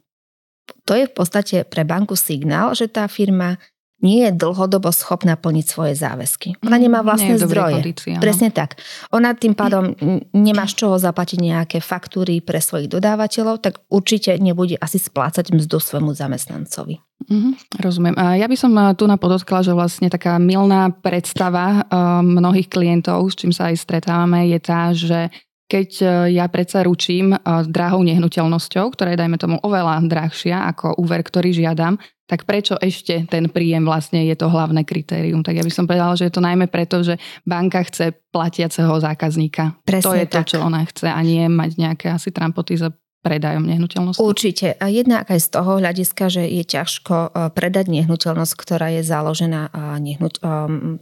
to 0.83 0.93
je 0.97 1.05
v 1.09 1.13
podstate 1.13 1.57
pre 1.67 1.85
banku 1.85 2.17
signál, 2.17 2.73
že 2.73 2.89
tá 2.89 3.07
firma 3.07 3.59
nie 3.99 4.23
je 4.23 4.31
dlhodobo 4.31 4.95
schopná 4.95 5.35
plniť 5.35 5.65
svoje 5.67 5.93
záväzky. 5.99 6.55
Ona 6.63 6.79
mhm, 6.79 6.83
nemá 6.87 6.99
vlastné 7.03 7.35
nie 7.35 7.43
zdroje. 7.43 7.83
Kondícii, 7.83 8.15
Presne 8.23 8.49
tak. 8.51 8.79
Ona 9.11 9.35
tým 9.35 9.53
pádom 9.55 9.91
nemá 10.31 10.63
z 10.71 10.83
čoho 10.83 10.95
zaplatiť 10.95 11.39
nejaké 11.39 11.77
faktúry 11.83 12.39
pre 12.39 12.63
svojich 12.63 12.87
dodávateľov, 12.87 13.59
tak 13.59 13.83
určite 13.91 14.39
nebude 14.39 14.79
asi 14.79 14.97
splácať 14.97 15.51
mzdu 15.51 15.77
svojmu 15.83 16.15
zamestnancovi. 16.15 17.03
Mm, 17.27 17.59
rozumiem. 17.83 18.15
Ja 18.15 18.47
by 18.47 18.55
som 18.55 18.71
tu 18.95 19.03
na 19.03 19.19
podotkla, 19.19 19.67
že 19.67 19.75
vlastne 19.75 20.07
taká 20.07 20.39
milná 20.39 20.95
predstava 20.95 21.83
mnohých 22.23 22.71
klientov, 22.71 23.27
s 23.27 23.35
čím 23.35 23.51
sa 23.51 23.67
aj 23.67 23.83
stretávame, 23.83 24.47
je 24.47 24.59
tá, 24.63 24.95
že 24.95 25.27
keď 25.69 25.89
ja 26.33 26.49
predsa 26.49 26.81
ručím 26.81 27.37
drahou 27.45 28.01
nehnuteľnosťou, 28.01 28.89
ktorá 28.89 29.13
je, 29.13 29.21
dajme 29.21 29.37
tomu, 29.37 29.55
oveľa 29.61 30.01
drahšia 30.09 30.65
ako 30.65 30.97
úver, 30.97 31.21
ktorý 31.21 31.53
žiadam, 31.53 32.01
tak 32.29 32.45
prečo 32.45 32.77
ešte 32.77 33.25
ten 33.25 33.49
príjem 33.49 33.81
vlastne 33.81 34.21
je 34.21 34.37
to 34.37 34.53
hlavné 34.53 34.85
kritérium? 34.85 35.41
Tak 35.41 35.57
ja 35.57 35.65
by 35.65 35.73
som 35.73 35.89
povedala, 35.89 36.13
že 36.13 36.29
je 36.29 36.33
to 36.37 36.45
najmä 36.45 36.69
preto, 36.69 37.01
že 37.01 37.17
banka 37.41 37.81
chce 37.81 38.13
platiaceho 38.29 39.01
zákazníka. 39.01 39.81
Presne 39.81 40.05
to 40.05 40.13
je 40.13 40.25
tak. 40.29 40.33
to, 40.33 40.41
čo 40.53 40.57
ona 40.61 40.85
chce 40.85 41.09
a 41.09 41.19
nie 41.25 41.49
mať 41.49 41.81
nejaké 41.81 42.13
asi 42.13 42.29
trampoty 42.29 42.77
za 42.77 42.93
predajom 43.25 43.65
nehnuteľnosti? 43.65 44.21
Určite. 44.21 44.77
A 44.77 44.93
jednak 44.93 45.25
aj 45.25 45.41
z 45.41 45.49
toho 45.57 45.81
hľadiska, 45.81 46.29
že 46.29 46.45
je 46.45 46.63
ťažko 46.63 47.15
e, 47.17 47.29
predať 47.51 47.91
nehnuteľnosť, 47.91 48.53
ktorá 48.55 48.93
je 48.93 49.01
založená 49.03 49.67
e, 49.67 49.71
nehnuť, 49.97 50.33
e, 50.37 50.41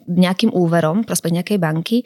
nejakým 0.07 0.55
úverom, 0.55 1.03
prospech 1.03 1.43
nejakej 1.43 1.59
banky, 1.59 1.97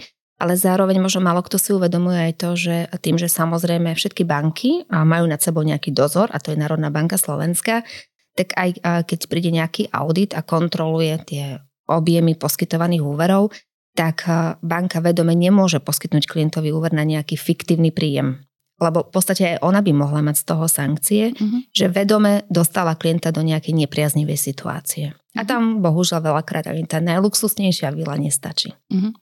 ale 0.42 0.58
zároveň 0.58 0.98
možno 0.98 1.22
málo 1.22 1.46
kto 1.46 1.62
si 1.62 1.70
uvedomuje 1.70 2.18
aj 2.18 2.34
to, 2.42 2.50
že 2.58 2.76
tým, 2.98 3.22
že 3.22 3.30
samozrejme 3.30 3.94
všetky 3.94 4.26
banky 4.26 4.90
majú 4.90 5.30
nad 5.30 5.38
sebou 5.38 5.62
nejaký 5.62 5.94
dozor, 5.94 6.34
a 6.34 6.42
to 6.42 6.50
je 6.50 6.58
Národná 6.58 6.90
banka 6.90 7.22
Slovenska, 7.22 7.86
tak 8.34 8.58
aj 8.58 8.82
keď 9.06 9.20
príde 9.30 9.54
nejaký 9.54 9.94
audit 9.94 10.34
a 10.34 10.42
kontroluje 10.42 11.14
tie 11.30 11.46
objemy 11.86 12.34
poskytovaných 12.34 13.06
úverov, 13.06 13.54
tak 13.94 14.24
banka 14.66 15.04
vedome 15.04 15.36
nemôže 15.36 15.84
poskytnúť 15.84 16.26
klientovi 16.26 16.72
úver 16.72 16.96
na 16.96 17.04
nejaký 17.04 17.36
fiktívny 17.38 17.92
príjem. 17.92 18.42
Lebo 18.82 19.06
v 19.06 19.12
podstate 19.14 19.56
aj 19.56 19.58
ona 19.62 19.86
by 19.86 19.94
mohla 19.94 20.26
mať 20.26 20.42
z 20.42 20.46
toho 20.50 20.66
sankcie, 20.66 21.24
uh-huh. 21.38 21.70
že 21.70 21.86
vedome 21.94 22.50
dostala 22.50 22.98
klienta 22.98 23.30
do 23.30 23.46
nejakej 23.46 23.78
nepriaznivej 23.78 24.42
situácie. 24.42 25.14
A 25.38 25.46
tam 25.46 25.80
bohužiaľ 25.80 26.34
veľakrát 26.34 26.68
ani 26.68 26.90
tá 26.90 26.98
najluxusnejšia 27.00 27.94
vila 27.94 28.18
nestačí. 28.18 28.74
Uh-huh. 28.90 29.14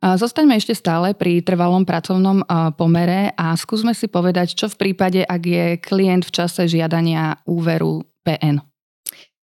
Zostaňme 0.00 0.54
ešte 0.54 0.72
stále 0.72 1.12
pri 1.18 1.42
trvalom 1.42 1.82
pracovnom 1.82 2.46
pomere 2.78 3.34
a 3.34 3.52
skúsme 3.58 3.92
si 3.92 4.06
povedať, 4.08 4.54
čo 4.54 4.70
v 4.70 4.78
prípade, 4.86 5.26
ak 5.26 5.42
je 5.42 5.64
klient 5.82 6.24
v 6.24 6.32
čase 6.32 6.70
žiadania 6.70 7.42
úveru 7.44 8.06
PN. 8.22 8.64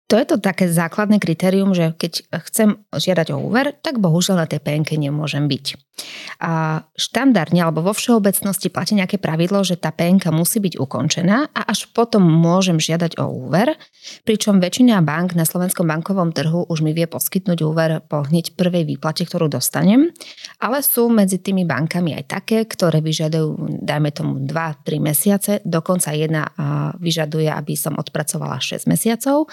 To 0.07 0.15
je 0.15 0.23
to 0.23 0.39
také 0.39 0.71
základné 0.71 1.19
kritérium, 1.19 1.75
že 1.75 1.91
keď 1.91 2.31
chcem 2.47 2.79
žiadať 2.95 3.35
o 3.35 3.43
úver, 3.43 3.75
tak 3.83 3.99
bohužiaľ 3.99 4.43
na 4.43 4.47
tej 4.47 4.63
PNK 4.63 4.95
nemôžem 4.95 5.51
byť. 5.51 5.65
A 6.39 6.85
štandardne 6.93 7.65
alebo 7.65 7.81
vo 7.81 7.91
všeobecnosti 7.91 8.69
platí 8.69 8.93
nejaké 8.93 9.17
pravidlo, 9.17 9.65
že 9.65 9.75
tá 9.81 9.89
PNK 9.89 10.29
musí 10.29 10.61
byť 10.61 10.77
ukončená 10.77 11.49
a 11.51 11.61
až 11.65 11.89
potom 11.89 12.21
môžem 12.21 12.77
žiadať 12.77 13.17
o 13.17 13.25
úver, 13.25 13.75
pričom 14.21 14.61
väčšina 14.61 15.01
bank 15.01 15.33
na 15.33 15.43
slovenskom 15.43 15.89
bankovom 15.89 16.31
trhu 16.31 16.69
už 16.69 16.85
mi 16.85 16.93
vie 16.93 17.09
poskytnúť 17.09 17.59
úver 17.65 17.99
po 18.05 18.23
hneď 18.23 18.53
prvej 18.53 18.85
výplate, 18.85 19.25
ktorú 19.25 19.49
dostanem, 19.49 20.13
ale 20.61 20.85
sú 20.85 21.09
medzi 21.09 21.41
tými 21.41 21.65
bankami 21.65 22.13
aj 22.21 22.23
také, 22.29 22.69
ktoré 22.69 23.01
vyžadujú, 23.01 23.81
dajme 23.81 24.13
tomu 24.13 24.45
2-3 24.45 25.01
mesiace, 25.01 25.51
dokonca 25.65 26.13
jedna 26.13 26.47
vyžaduje, 27.01 27.49
aby 27.49 27.73
som 27.73 27.97
odpracovala 27.97 28.61
6 28.61 28.85
mesiacov. 28.85 29.49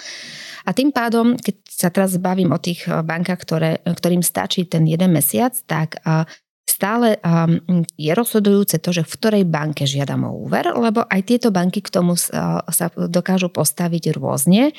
A 0.65 0.73
tým 0.73 0.89
pádom, 0.89 1.37
keď 1.37 1.55
sa 1.69 1.89
teraz 1.93 2.17
bavím 2.17 2.51
o 2.51 2.59
tých 2.59 2.89
eh, 2.89 3.05
bankách, 3.05 3.39
ktoré, 3.41 3.71
ktorým 3.85 4.25
stačí 4.25 4.65
ten 4.65 4.83
jeden 4.89 5.13
mesiac, 5.13 5.53
tak 5.69 6.01
eh, 6.01 6.25
stále 6.65 7.21
ehm, 7.21 7.85
je 7.95 8.11
rozhodujúce 8.11 8.81
to, 8.81 8.89
že 8.89 9.05
v 9.05 9.13
ktorej 9.15 9.43
banke 9.45 9.85
žiadam 9.85 10.27
o 10.27 10.35
úver, 10.49 10.73
lebo 10.73 11.05
aj 11.05 11.21
tieto 11.23 11.53
banky 11.53 11.79
k 11.79 11.93
tomu 11.93 12.17
sa 12.17 12.87
dokážu 12.97 13.53
postaviť 13.53 14.17
rôzne. 14.17 14.73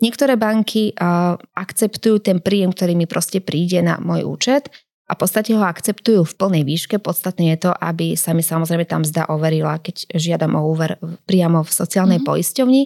Niektoré 0.00 0.40
banky 0.40 0.90
eh, 0.90 0.96
akceptujú 1.36 2.24
ten 2.24 2.40
príjem, 2.40 2.72
ktorý 2.72 2.96
mi 2.96 3.04
proste 3.04 3.44
príde 3.44 3.84
na 3.84 4.00
môj 4.00 4.24
účet 4.24 4.72
a 5.06 5.14
v 5.14 5.18
podstate 5.22 5.54
ho 5.54 5.62
akceptujú 5.62 6.26
v 6.26 6.34
plnej 6.34 6.62
výške. 6.66 6.98
Podstatné 6.98 7.54
je 7.54 7.70
to, 7.70 7.72
aby 7.78 8.18
sa 8.18 8.34
mi 8.34 8.42
samozrejme 8.42 8.82
tam 8.90 9.06
zda 9.06 9.30
overila, 9.30 9.78
keď 9.78 10.10
žiadam 10.10 10.58
o 10.58 10.66
úver 10.66 10.98
priamo 11.30 11.62
v 11.62 11.70
sociálnej 11.70 12.18
mm-hmm. 12.18 12.30
poisťovni 12.34 12.82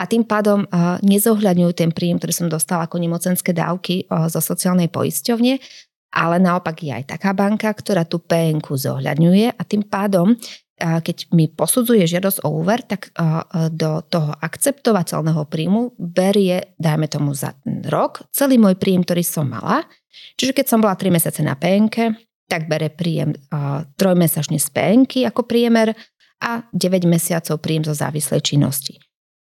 a 0.00 0.08
tým 0.08 0.24
pádom 0.24 0.64
uh, 0.64 0.96
nezohľadňujú 1.04 1.72
ten 1.76 1.92
príjem, 1.92 2.16
ktorý 2.16 2.32
som 2.32 2.48
dostala 2.48 2.88
ako 2.88 2.96
nemocenské 2.96 3.52
dávky 3.52 4.08
uh, 4.08 4.32
zo 4.32 4.40
sociálnej 4.40 4.88
poisťovne, 4.88 5.60
ale 6.08 6.36
naopak 6.40 6.80
je 6.80 6.88
aj 6.88 7.04
taká 7.12 7.36
banka, 7.36 7.68
ktorá 7.68 8.08
tú 8.08 8.16
PNK 8.16 8.64
zohľadňuje 8.64 9.52
a 9.52 9.62
tým 9.68 9.84
pádom 9.84 10.40
keď 10.78 11.34
mi 11.34 11.50
posudzuje 11.50 12.06
žiadosť 12.06 12.46
o 12.46 12.62
úver, 12.62 12.86
tak 12.86 13.10
do 13.74 13.98
toho 14.06 14.30
akceptovateľného 14.38 15.42
príjmu 15.50 15.98
berie, 15.98 16.78
dajme 16.78 17.10
tomu 17.10 17.34
za 17.34 17.50
ten 17.66 17.82
rok, 17.82 18.22
celý 18.30 18.62
môj 18.62 18.78
príjem, 18.78 19.02
ktorý 19.02 19.26
som 19.26 19.50
mala. 19.50 19.82
Čiže 20.38 20.52
keď 20.56 20.66
som 20.66 20.78
bola 20.80 20.96
3 20.96 21.12
mesiace 21.12 21.40
na 21.44 21.54
PNK, 21.54 22.14
tak 22.48 22.64
bere 22.64 22.88
príjem 22.88 23.36
trojmesačne 24.00 24.56
z 24.56 24.68
PNK 24.72 25.28
ako 25.28 25.44
priemer 25.44 25.92
a 26.40 26.64
9 26.72 27.04
mesiacov 27.04 27.60
príjem 27.60 27.84
zo 27.84 27.92
závislej 27.92 28.40
činnosti. 28.40 28.96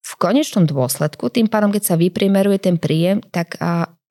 V 0.05 0.13
konečnom 0.17 0.65
dôsledku, 0.69 1.29
tým 1.33 1.49
pádom, 1.49 1.73
keď 1.73 1.83
sa 1.93 1.95
vypriemeruje 1.97 2.61
ten 2.61 2.77
príjem, 2.77 3.21
tak 3.29 3.57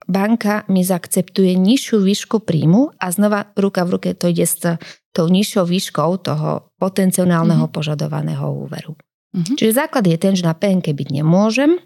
banka 0.04 0.66
mi 0.68 0.84
zaakceptuje 0.84 1.56
nižšiu 1.56 2.02
výšku 2.02 2.44
príjmu 2.44 2.92
a 2.98 3.06
znova 3.10 3.50
ruka 3.56 3.82
v 3.86 3.92
ruke 3.98 4.08
to 4.14 4.28
ide 4.30 4.44
s 4.44 4.60
tou 5.14 5.26
nižšou 5.30 5.64
výškou 5.64 6.10
toho 6.20 6.74
potenciálneho 6.76 7.64
mm-hmm. 7.64 7.74
požadovaného 7.74 8.46
úveru. 8.52 8.98
Mm-hmm. 9.32 9.56
Čiže 9.56 9.72
základ 9.86 10.04
je 10.04 10.18
ten, 10.18 10.34
že 10.36 10.44
na 10.44 10.52
PNK 10.52 10.92
byť 10.92 11.08
nemôžem, 11.14 11.78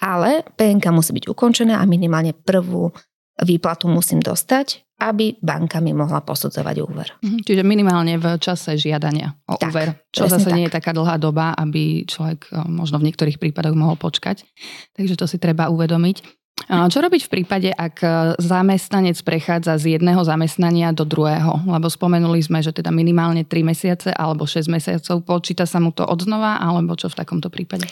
ale 0.00 0.46
PNK 0.56 0.86
musí 0.94 1.12
byť 1.12 1.28
ukončená 1.28 1.82
a 1.82 1.84
minimálne 1.84 2.32
prvú 2.32 2.94
výplatu 3.44 3.88
musím 3.88 4.20
dostať, 4.20 4.84
aby 5.00 5.40
banka 5.40 5.80
mi 5.80 5.96
mohla 5.96 6.20
posudzovať 6.20 6.76
úver. 6.84 7.08
Mm-hmm. 7.24 7.42
Čiže 7.48 7.62
minimálne 7.64 8.20
v 8.20 8.36
čase 8.36 8.76
žiadania 8.76 9.32
o 9.48 9.56
tak, 9.56 9.72
úver, 9.72 9.88
čo 10.12 10.28
zase 10.28 10.52
tak. 10.52 10.56
nie 10.60 10.68
je 10.68 10.76
taká 10.76 10.92
dlhá 10.92 11.16
doba, 11.16 11.56
aby 11.56 12.04
človek 12.04 12.52
možno 12.68 13.00
v 13.00 13.08
niektorých 13.08 13.40
prípadoch 13.40 13.72
mohol 13.72 13.96
počkať. 13.96 14.44
Takže 14.92 15.16
to 15.16 15.24
si 15.24 15.40
treba 15.40 15.72
uvedomiť. 15.72 16.40
Čo 16.68 17.00
robiť 17.00 17.22
v 17.24 17.32
prípade, 17.32 17.72
ak 17.72 17.96
e, 18.04 18.08
zamestnanec 18.36 19.16
prechádza 19.24 19.80
z 19.80 19.96
jedného 19.96 20.20
zamestnania 20.20 20.92
do 20.92 21.08
druhého? 21.08 21.64
Lebo 21.64 21.88
spomenuli 21.88 22.44
sme, 22.44 22.60
že 22.60 22.76
teda 22.76 22.92
minimálne 22.92 23.48
3 23.48 23.64
mesiace 23.64 24.12
alebo 24.12 24.44
6 24.44 24.68
mesiacov. 24.68 25.24
Počíta 25.24 25.64
sa 25.64 25.80
mu 25.80 25.88
to 25.88 26.04
odznova, 26.04 26.60
alebo 26.60 26.92
čo 27.00 27.08
v 27.08 27.16
takomto 27.16 27.48
prípade? 27.48 27.88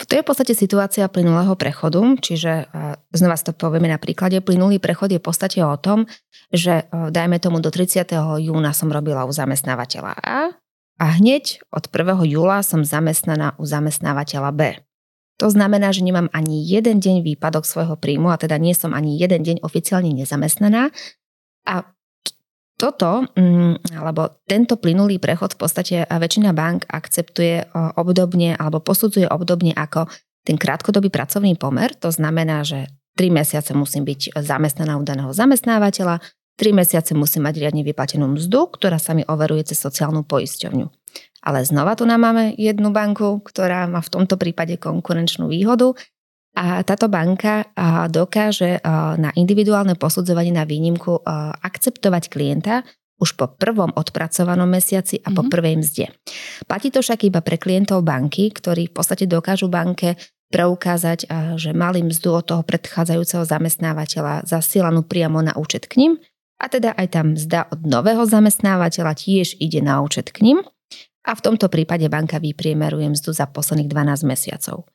To 0.00 0.12
je 0.16 0.24
v 0.24 0.28
podstate 0.32 0.56
situácia 0.56 1.04
plynulého 1.12 1.52
prechodu, 1.60 2.00
čiže 2.24 2.72
znova 3.12 3.36
si 3.36 3.44
to 3.44 3.52
povieme 3.52 3.84
na 3.84 4.00
príklade. 4.00 4.40
Plynulý 4.40 4.80
prechod 4.80 5.12
je 5.12 5.20
v 5.20 5.26
podstate 5.28 5.60
o 5.60 5.76
tom, 5.76 6.08
že 6.48 6.88
dajme 6.90 7.36
tomu 7.36 7.60
do 7.60 7.68
30. 7.68 8.08
júna 8.40 8.72
som 8.72 8.88
robila 8.88 9.28
u 9.28 9.32
zamestnávateľa 9.32 10.12
A 10.24 10.56
a 11.00 11.06
hneď 11.20 11.60
od 11.68 11.88
1. 11.92 12.16
júla 12.32 12.64
som 12.64 12.80
zamestnaná 12.80 13.56
u 13.60 13.68
zamestnávateľa 13.68 14.50
B. 14.56 14.60
To 15.40 15.48
znamená, 15.48 15.92
že 15.92 16.04
nemám 16.04 16.28
ani 16.36 16.60
jeden 16.64 17.00
deň 17.00 17.24
výpadok 17.24 17.64
svojho 17.64 17.96
príjmu 17.96 18.28
a 18.28 18.36
teda 18.36 18.60
nie 18.60 18.76
som 18.76 18.92
ani 18.92 19.16
jeden 19.16 19.40
deň 19.40 19.64
oficiálne 19.64 20.12
nezamestnaná. 20.12 20.92
A 21.64 21.88
toto, 22.80 23.28
mm, 23.36 23.92
alebo 24.00 24.40
tento 24.48 24.80
plynulý 24.80 25.20
prechod 25.20 25.52
v 25.52 25.60
podstate 25.60 25.96
väčšina 26.08 26.56
bank 26.56 26.88
akceptuje 26.88 27.68
obdobne 28.00 28.56
alebo 28.56 28.80
posudzuje 28.80 29.28
obdobne 29.28 29.76
ako 29.76 30.08
ten 30.48 30.56
krátkodobý 30.56 31.12
pracovný 31.12 31.60
pomer. 31.60 31.92
To 32.00 32.08
znamená, 32.08 32.64
že 32.64 32.88
3 33.20 33.28
mesiace 33.28 33.76
musím 33.76 34.08
byť 34.08 34.40
zamestnaná 34.40 34.96
u 34.96 35.04
daného 35.04 35.28
zamestnávateľa, 35.36 36.24
3 36.56 36.72
mesiace 36.72 37.12
musím 37.12 37.44
mať 37.44 37.60
riadne 37.60 37.84
vyplatenú 37.84 38.24
mzdu, 38.36 38.72
ktorá 38.72 38.96
sa 38.96 39.12
mi 39.12 39.24
overuje 39.28 39.68
cez 39.68 39.80
sociálnu 39.80 40.24
poisťovňu. 40.24 40.88
Ale 41.44 41.64
znova 41.64 41.96
tu 41.96 42.04
nám 42.04 42.20
máme 42.24 42.56
jednu 42.56 42.92
banku, 42.92 43.40
ktorá 43.44 43.88
má 43.88 44.00
v 44.00 44.12
tomto 44.12 44.36
prípade 44.36 44.76
konkurenčnú 44.76 45.48
výhodu 45.48 45.96
a 46.56 46.82
táto 46.82 47.06
banka 47.06 47.70
dokáže 48.10 48.82
na 49.16 49.30
individuálne 49.38 49.94
posudzovanie 49.94 50.50
na 50.50 50.66
výnimku 50.66 51.22
akceptovať 51.62 52.26
klienta 52.26 52.82
už 53.20 53.36
po 53.36 53.52
prvom 53.52 53.92
odpracovanom 53.92 54.66
mesiaci 54.66 55.20
a 55.20 55.28
po 55.30 55.44
mm-hmm. 55.44 55.52
prvej 55.52 55.74
mzde. 55.76 56.06
Platí 56.64 56.88
to 56.88 57.04
však 57.04 57.28
iba 57.28 57.44
pre 57.44 57.60
klientov 57.60 58.00
banky, 58.00 58.48
ktorí 58.48 58.88
v 58.88 58.96
podstate 58.96 59.28
dokážu 59.28 59.68
banke 59.68 60.16
preukázať, 60.50 61.30
že 61.60 61.70
mali 61.70 62.02
mzdu 62.02 62.34
od 62.34 62.44
toho 62.48 62.62
predchádzajúceho 62.66 63.46
zamestnávateľa 63.46 64.48
zasielanú 64.48 65.06
priamo 65.06 65.38
na 65.44 65.54
účet 65.54 65.86
k 65.86 66.00
ním 66.02 66.12
a 66.58 66.66
teda 66.66 66.96
aj 66.98 67.06
tá 67.12 67.20
mzda 67.22 67.60
od 67.70 67.86
nového 67.86 68.26
zamestnávateľa 68.26 69.14
tiež 69.14 69.60
ide 69.62 69.78
na 69.78 70.02
účet 70.02 70.34
k 70.34 70.42
ním 70.42 70.58
a 71.22 71.30
v 71.36 71.44
tomto 71.44 71.70
prípade 71.70 72.08
banka 72.10 72.42
vypriemeruje 72.42 73.14
mzdu 73.14 73.30
za 73.30 73.46
posledných 73.46 73.92
12 73.92 74.26
mesiacov. 74.26 74.88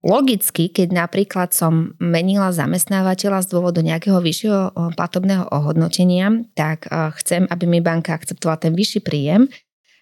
Logicky, 0.00 0.72
keď 0.72 0.96
napríklad 0.96 1.52
som 1.52 1.92
menila 2.00 2.56
zamestnávateľa 2.56 3.44
z 3.44 3.50
dôvodu 3.52 3.84
nejakého 3.84 4.16
vyššieho 4.16 4.96
platobného 4.96 5.44
ohodnotenia, 5.52 6.40
tak 6.56 6.88
chcem, 7.20 7.44
aby 7.52 7.68
mi 7.68 7.84
banka 7.84 8.16
akceptovala 8.16 8.64
ten 8.64 8.72
vyšší 8.72 9.04
príjem. 9.04 9.44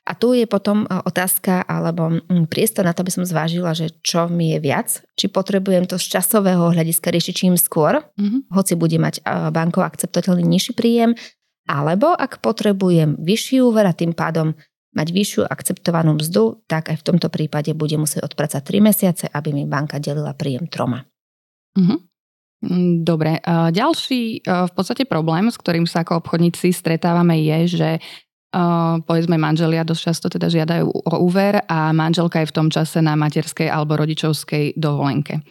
A 0.09 0.17
tu 0.17 0.33
je 0.33 0.49
potom 0.49 0.89
otázka 0.89 1.67
alebo 1.69 2.23
priestor 2.49 2.87
na 2.87 2.97
to, 2.97 3.05
aby 3.05 3.13
som 3.13 3.29
zvážila, 3.29 3.77
že 3.77 3.93
čo 4.01 4.25
mi 4.31 4.57
je 4.57 4.59
viac. 4.63 5.05
Či 5.19 5.29
potrebujem 5.29 5.85
to 5.85 6.01
z 6.01 6.17
časového 6.17 6.73
hľadiska 6.73 7.13
riešiť 7.13 7.35
čím 7.35 7.55
skôr, 7.61 8.01
mm-hmm. 8.01 8.49
hoci 8.55 8.73
bude 8.79 8.97
mať 8.97 9.21
bankov 9.53 9.85
akceptovateľný 9.85 10.49
nižší 10.49 10.73
príjem, 10.73 11.13
alebo 11.69 12.15
ak 12.17 12.41
potrebujem 12.41 13.21
vyšší 13.21 13.61
úver 13.61 13.85
a 13.85 13.93
tým 13.93 14.17
pádom 14.17 14.57
mať 14.99 15.15
vyššiu 15.15 15.47
akceptovanú 15.47 16.19
mzdu, 16.19 16.67
tak 16.67 16.91
aj 16.91 16.99
v 16.99 17.07
tomto 17.07 17.31
prípade 17.31 17.71
bude 17.79 17.95
musieť 17.95 18.27
odpracať 18.27 18.67
3 18.67 18.83
mesiace, 18.83 19.25
aby 19.31 19.55
mi 19.55 19.63
banka 19.63 20.03
delila 20.03 20.35
príjem 20.35 20.67
troma. 20.67 21.07
Uh-huh. 21.79 22.03
Dobre, 23.07 23.39
ďalší 23.71 24.43
v 24.43 24.73
podstate 24.75 25.07
problém, 25.07 25.47
s 25.47 25.55
ktorým 25.55 25.87
sa 25.87 26.03
ako 26.03 26.27
obchodníci 26.27 26.75
stretávame 26.75 27.39
je, 27.39 27.79
že 27.79 27.91
povedzme 29.05 29.37
manželia 29.39 29.87
dosť 29.87 30.03
často 30.03 30.27
teda 30.27 30.49
žiadajú 30.51 30.89
o 30.89 31.15
úver 31.23 31.63
a 31.69 31.93
manželka 31.95 32.43
je 32.43 32.51
v 32.51 32.57
tom 32.57 32.73
čase 32.73 32.99
na 32.99 33.13
materskej 33.15 33.69
alebo 33.71 33.95
rodičovskej 34.01 34.75
dovolenke. 34.75 35.45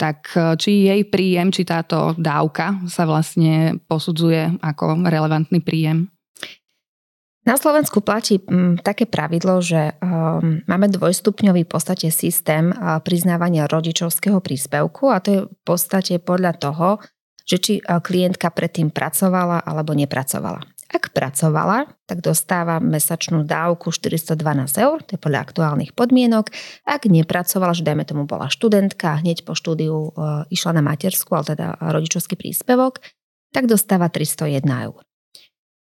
Tak 0.00 0.34
či 0.58 0.90
jej 0.90 1.06
príjem, 1.06 1.54
či 1.54 1.62
táto 1.62 2.16
dávka 2.18 2.82
sa 2.90 3.06
vlastne 3.06 3.78
posudzuje 3.86 4.58
ako 4.64 5.06
relevantný 5.06 5.62
príjem? 5.62 6.10
Na 7.42 7.58
Slovensku 7.58 7.98
platí 8.06 8.38
mm, 8.38 8.86
také 8.86 9.02
pravidlo, 9.02 9.58
že 9.58 9.98
um, 9.98 10.62
máme 10.62 10.86
dvojstupňový 10.94 11.66
v 11.66 11.70
podstate 11.70 12.14
systém 12.14 12.70
priznávania 13.02 13.66
rodičovského 13.66 14.38
príspevku 14.38 15.10
a 15.10 15.18
to 15.18 15.28
je 15.28 15.40
v 15.50 15.62
podstate 15.66 16.22
podľa 16.22 16.54
toho, 16.54 16.88
že 17.42 17.56
či 17.58 17.72
uh, 17.82 17.98
klientka 17.98 18.46
predtým 18.54 18.94
pracovala 18.94 19.58
alebo 19.66 19.90
nepracovala. 19.90 20.62
Ak 20.92 21.10
pracovala, 21.10 21.90
tak 22.06 22.22
dostáva 22.22 22.78
mesačnú 22.78 23.42
dávku 23.42 23.90
412 23.90 24.38
eur, 24.78 25.02
to 25.02 25.16
je 25.16 25.20
podľa 25.24 25.40
aktuálnych 25.42 25.98
podmienok. 25.98 26.52
Ak 26.86 27.10
nepracovala, 27.10 27.74
že 27.74 27.82
dajme 27.82 28.06
tomu 28.06 28.22
bola 28.22 28.46
študentka, 28.52 29.18
hneď 29.18 29.42
po 29.42 29.58
štúdiu 29.58 30.14
uh, 30.14 30.46
išla 30.46 30.78
na 30.78 30.82
matersku, 30.86 31.34
ale 31.34 31.58
teda 31.58 31.74
rodičovský 31.90 32.38
príspevok, 32.38 33.02
tak 33.50 33.66
dostáva 33.66 34.06
301 34.06 34.62
eur. 34.62 35.02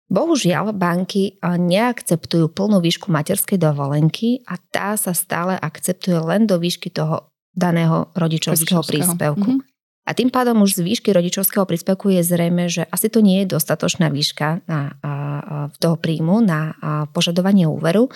Bohužiaľ, 0.09 0.73
banky 0.73 1.37
neakceptujú 1.45 2.49
plnú 2.57 2.81
výšku 2.81 3.12
materskej 3.12 3.61
dovolenky 3.61 4.41
a 4.49 4.57
tá 4.57 4.97
sa 4.97 5.12
stále 5.12 5.53
akceptuje 5.61 6.17
len 6.17 6.49
do 6.49 6.57
výšky 6.57 6.88
toho 6.88 7.29
daného 7.53 8.09
rodičovského, 8.17 8.81
rodičovského. 8.81 8.83
príspevku. 8.88 9.50
Mm-hmm. 9.61 10.09
A 10.09 10.17
tým 10.17 10.33
pádom 10.33 10.65
už 10.65 10.81
z 10.81 10.88
výšky 10.88 11.12
rodičovského 11.12 11.69
príspevku 11.69 12.09
je 12.09 12.25
zrejme, 12.25 12.73
že 12.73 12.88
asi 12.88 13.12
to 13.12 13.21
nie 13.21 13.45
je 13.45 13.53
dostatočná 13.53 14.09
výška 14.09 14.65
na, 14.65 14.97
a, 15.05 15.12
a, 15.12 15.12
toho 15.77 16.00
príjmu 16.00 16.41
na 16.41 16.73
a, 16.73 17.05
požadovanie 17.12 17.69
úveru, 17.69 18.09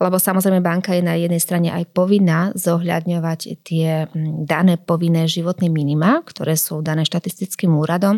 lebo 0.00 0.16
samozrejme 0.16 0.64
banka 0.64 0.96
je 0.96 1.04
na 1.04 1.20
jednej 1.20 1.40
strane 1.40 1.68
aj 1.68 1.92
povinná 1.92 2.56
zohľadňovať 2.56 3.40
tie 3.64 4.08
dané 4.48 4.80
povinné 4.80 5.28
životné 5.28 5.68
minima, 5.68 6.24
ktoré 6.24 6.56
sú 6.56 6.80
dané 6.80 7.04
štatistickým 7.04 7.72
úradom 7.76 8.16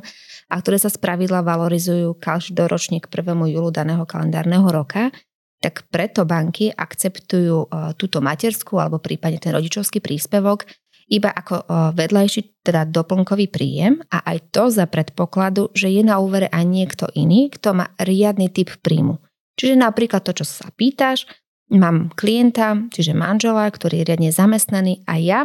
a 0.49 0.55
ktoré 0.59 0.81
sa 0.81 0.89
spravidla 0.89 1.45
valorizujú 1.45 2.17
každoročne 2.17 3.05
k 3.05 3.07
1. 3.09 3.37
júlu 3.53 3.69
daného 3.69 4.09
kalendárneho 4.09 4.65
roka, 4.69 5.13
tak 5.59 5.85
preto 5.91 6.23
banky 6.25 6.71
akceptujú 6.71 7.67
e, 7.67 7.95
túto 7.99 8.23
materskú 8.23 8.79
alebo 8.79 9.03
prípadne 9.03 9.43
ten 9.43 9.51
rodičovský 9.53 9.99
príspevok 9.99 10.65
iba 11.09 11.33
ako 11.33 11.55
e, 11.59 11.65
vedľajší, 11.99 12.63
teda 12.63 12.87
doplnkový 12.89 13.51
príjem 13.51 13.99
a 14.13 14.23
aj 14.29 14.55
to 14.55 14.71
za 14.71 14.87
predpokladu, 14.87 15.73
že 15.75 15.91
je 15.91 16.05
na 16.05 16.23
úvere 16.23 16.47
aj 16.53 16.65
niekto 16.65 17.05
iný, 17.17 17.51
kto 17.51 17.75
má 17.75 17.91
riadny 17.99 18.53
typ 18.53 18.71
príjmu. 18.85 19.19
Čiže 19.59 19.75
napríklad 19.75 20.23
to, 20.23 20.37
čo 20.37 20.47
sa 20.47 20.71
pýtaš, 20.71 21.27
mám 21.75 22.15
klienta, 22.15 22.79
čiže 22.95 23.19
manžela, 23.19 23.67
ktorý 23.67 24.01
je 24.01 24.07
riadne 24.15 24.31
zamestnaný 24.31 25.03
a 25.05 25.19
ja 25.19 25.41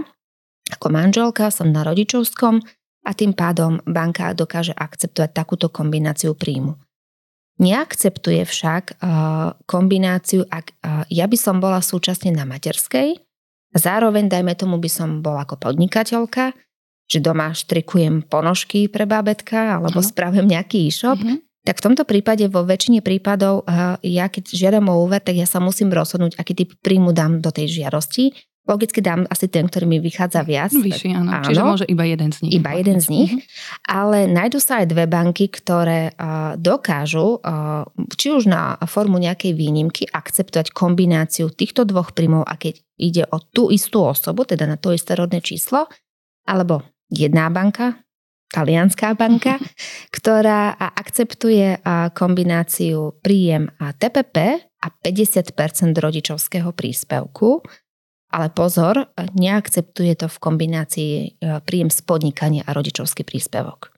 ako 0.71 0.87
manželka 0.89 1.51
som 1.51 1.75
na 1.75 1.83
rodičovskom 1.83 2.63
a 3.03 3.11
tým 3.11 3.35
pádom 3.35 3.83
banka 3.83 4.31
dokáže 4.31 4.71
akceptovať 4.71 5.31
takúto 5.35 5.67
kombináciu 5.67 6.33
príjmu. 6.33 6.79
Neakceptuje 7.59 8.47
však 8.47 8.97
uh, 8.97 9.53
kombináciu, 9.69 10.47
ak 10.49 10.73
uh, 10.81 11.05
ja 11.11 11.29
by 11.29 11.37
som 11.37 11.61
bola 11.61 11.83
súčasne 11.83 12.33
na 12.33 12.47
materskej, 12.49 13.19
a 13.73 13.77
zároveň, 13.81 14.29
dajme 14.29 14.53
tomu, 14.53 14.77
by 14.77 14.89
som 14.89 15.25
bola 15.25 15.49
ako 15.49 15.57
podnikateľka, 15.57 16.53
že 17.09 17.19
doma 17.19 17.51
štrikujem 17.51 18.29
ponožky 18.29 18.85
pre 18.87 19.09
bábetka 19.09 19.81
alebo 19.81 19.99
uh-huh. 19.99 20.13
spravím 20.13 20.45
nejaký 20.45 20.87
e-shop, 20.87 21.19
uh-huh. 21.19 21.41
tak 21.65 21.81
v 21.81 21.85
tomto 21.89 22.05
prípade 22.05 22.45
vo 22.47 22.63
väčšine 22.63 23.01
prípadov 23.01 23.65
uh, 23.65 23.97
ja 24.05 24.29
keď 24.29 24.53
žiadam 24.53 24.93
o 24.93 25.03
úver, 25.03 25.19
tak 25.19 25.35
ja 25.35 25.49
sa 25.49 25.57
musím 25.57 25.89
rozhodnúť, 25.89 26.37
aký 26.37 26.53
typ 26.53 26.69
príjmu 26.79 27.11
dám 27.11 27.41
do 27.41 27.49
tej 27.49 27.83
žiarosti 27.83 28.52
Logicky 28.63 29.03
dám 29.03 29.27
asi 29.27 29.51
ten, 29.51 29.67
ktorý 29.67 29.83
mi 29.83 29.99
vychádza 29.99 30.39
viac. 30.47 30.71
Vyšší, 30.71 31.11
áno. 31.19 31.35
áno. 31.35 31.45
Čiže 31.51 31.61
môže 31.67 31.85
iba 31.91 32.07
jeden 32.07 32.31
z 32.31 32.47
nich. 32.47 32.53
Iba 32.55 32.71
jeden 32.79 32.97
z 33.03 33.07
nich. 33.11 33.31
Mm-hmm. 33.35 33.91
Ale 33.91 34.17
nájdú 34.31 34.59
sa 34.63 34.79
aj 34.79 34.87
dve 34.87 35.03
banky, 35.03 35.51
ktoré 35.51 36.15
uh, 36.15 36.55
dokážu, 36.55 37.43
uh, 37.43 37.83
či 38.15 38.31
už 38.31 38.47
na 38.47 38.79
formu 38.87 39.19
nejakej 39.19 39.51
výnimky, 39.51 40.07
akceptovať 40.07 40.71
kombináciu 40.71 41.51
týchto 41.51 41.83
dvoch 41.83 42.15
príjmov 42.15 42.47
a 42.47 42.55
keď 42.55 42.79
ide 42.95 43.23
o 43.27 43.43
tú 43.43 43.67
istú 43.67 44.07
osobu, 44.07 44.47
teda 44.47 44.63
na 44.63 44.79
to 44.79 44.95
isté 44.95 45.19
rodné 45.19 45.43
číslo, 45.43 45.91
alebo 46.47 46.87
jedná 47.11 47.51
banka, 47.51 47.99
talianská 48.47 49.11
banka, 49.19 49.59
ktorá 50.15 50.71
akceptuje 50.77 51.83
kombináciu 52.15 53.17
príjem 53.19 53.67
a 53.81 53.91
TPP 53.91 54.37
a 54.83 54.87
50% 54.87 55.51
rodičovského 55.99 56.69
príspevku 56.71 57.65
ale 58.33 58.49
pozor, 58.49 59.13
neakceptuje 59.37 60.17
to 60.17 60.25
v 60.25 60.41
kombinácii 60.41 61.13
e, 61.13 61.27
príjem 61.61 61.93
z 61.93 62.01
podnikania 62.01 62.65
a 62.65 62.73
rodičovský 62.73 63.21
príspevok. 63.21 63.93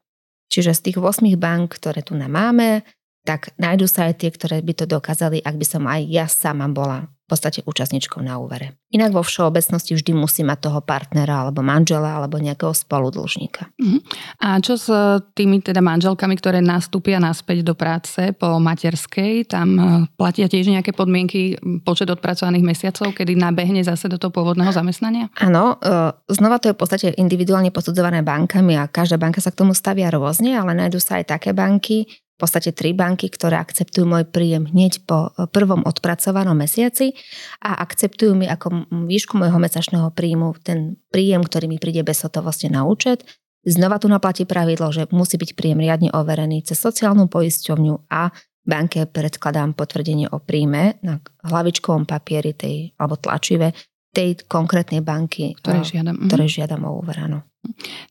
Čiže 0.52 0.76
z 0.76 0.82
tých 0.92 0.98
8 1.00 1.24
bank, 1.40 1.80
ktoré 1.80 2.04
tu 2.04 2.20
máme, 2.20 2.84
tak 3.24 3.56
nájdú 3.58 3.88
sa 3.88 4.12
aj 4.12 4.22
tie, 4.22 4.30
ktoré 4.30 4.60
by 4.60 4.74
to 4.76 4.86
dokázali, 4.86 5.40
ak 5.40 5.56
by 5.56 5.66
som 5.66 5.88
aj 5.88 6.02
ja 6.06 6.28
sama 6.28 6.68
bola 6.68 7.10
v 7.26 7.34
podstate 7.34 7.66
účastníčkou 7.66 8.22
na 8.22 8.38
úvere. 8.38 8.78
Inak 8.94 9.18
vo 9.18 9.26
všeobecnosti 9.26 9.98
vždy 9.98 10.14
musí 10.14 10.46
mať 10.46 10.70
toho 10.70 10.80
partnera 10.86 11.42
alebo 11.42 11.66
manžela 11.66 12.22
alebo 12.22 12.38
nejakého 12.38 12.70
spoludlžníka. 12.70 13.74
Uh-huh. 13.82 14.00
A 14.46 14.62
čo 14.62 14.78
s 14.78 14.86
tými 15.34 15.58
teda 15.66 15.82
manželkami, 15.82 16.38
ktoré 16.38 16.62
nastúpia 16.62 17.18
naspäť 17.18 17.66
do 17.66 17.74
práce 17.74 18.30
po 18.38 18.62
materskej? 18.62 19.50
Tam 19.50 19.68
e, 19.74 20.06
platia 20.14 20.46
tiež 20.46 20.70
nejaké 20.70 20.94
podmienky, 20.94 21.58
počet 21.82 22.14
odpracovaných 22.14 22.62
mesiacov, 22.62 23.18
kedy 23.18 23.34
nabehne 23.34 23.82
zase 23.82 24.06
do 24.06 24.22
toho 24.22 24.30
pôvodného 24.30 24.70
zamestnania? 24.70 25.34
Áno, 25.42 25.82
e, 25.82 26.14
znova 26.30 26.62
to 26.62 26.70
je 26.70 26.78
v 26.78 26.82
podstate 26.86 27.08
individuálne 27.18 27.74
posudzované 27.74 28.22
bankami 28.22 28.78
a 28.78 28.86
každá 28.86 29.18
banka 29.18 29.42
sa 29.42 29.50
k 29.50 29.66
tomu 29.66 29.74
stavia 29.74 30.14
rôzne, 30.14 30.54
ale 30.54 30.78
nájdú 30.78 31.02
sa 31.02 31.18
aj 31.18 31.34
také 31.34 31.58
banky, 31.58 32.06
v 32.36 32.38
podstate 32.44 32.76
tri 32.76 32.92
banky, 32.92 33.32
ktoré 33.32 33.56
akceptujú 33.56 34.04
môj 34.04 34.28
príjem 34.28 34.68
hneď 34.68 35.08
po 35.08 35.32
e, 35.32 35.48
prvom 35.48 35.88
odpracovanom 35.88 36.52
mesiaci 36.52 37.16
a 37.64 37.80
akceptujú 37.80 38.36
mi 38.36 38.44
ako 38.52 38.92
výšku 38.92 39.40
môjho 39.40 39.56
mesačného 39.56 40.12
príjmu 40.12 40.52
ten 40.60 41.00
príjem, 41.16 41.48
ktorý 41.48 41.72
mi 41.72 41.80
príde 41.80 42.04
bez 42.04 42.20
hotovosti 42.28 42.68
na 42.68 42.84
účet. 42.84 43.24
Znova 43.64 43.98
tu 43.98 44.12
naplatí 44.12 44.44
pravidlo, 44.44 44.92
že 44.92 45.08
musí 45.16 45.40
byť 45.40 45.56
príjem 45.56 45.80
riadne 45.80 46.12
overený 46.12 46.68
cez 46.68 46.76
sociálnu 46.76 47.32
poisťovňu 47.32 48.12
a 48.12 48.30
banke 48.68 49.08
predkladám 49.08 49.72
potvrdenie 49.72 50.28
o 50.30 50.44
príjme 50.44 51.00
na 51.02 51.24
hlavičkovom 51.48 52.04
papieri 52.04 52.52
tej, 52.52 52.92
alebo 53.00 53.16
tlačive 53.16 53.72
tej 54.12 54.44
konkrétnej 54.48 55.00
banky, 55.00 55.56
ktoré 55.60 55.84
žiadam, 55.84 56.16
ktoré 56.28 56.46
mhm. 56.48 56.52
žiadam 56.52 56.82
o 56.84 57.00
úver, 57.00 57.16
áno. 57.32 57.40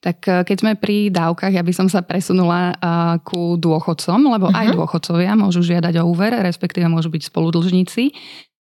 Tak 0.00 0.16
eh, 0.28 0.42
keď 0.44 0.56
sme 0.60 0.72
pri 0.76 1.08
dávkach, 1.10 1.52
ja 1.52 1.62
by 1.62 1.72
som 1.74 1.86
sa 1.88 2.04
presunula 2.04 2.72
eh, 2.72 2.76
ku 3.24 3.56
dôchodcom, 3.56 4.20
lebo 4.30 4.50
uh-huh. 4.50 4.60
aj 4.60 4.66
mhm. 4.70 4.74
dôchodcovia 4.78 5.32
môžu 5.38 5.64
žiadať 5.64 5.94
o 6.02 6.08
úver, 6.08 6.34
respektíve 6.34 6.86
môžu 6.90 7.10
byť 7.10 7.32
spoludlžníci. 7.32 8.14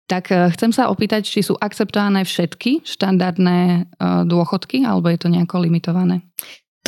Tak 0.08 0.32
eh, 0.32 0.48
chcem 0.56 0.72
sa 0.72 0.88
opýtať, 0.88 1.28
či 1.28 1.44
sú 1.44 1.58
akceptované 1.60 2.24
všetky 2.24 2.86
štandardné 2.88 3.92
dôchodky, 4.28 4.88
alebo 4.88 5.12
je 5.12 5.20
to 5.20 5.28
nejako 5.28 5.64
limitované? 5.64 6.24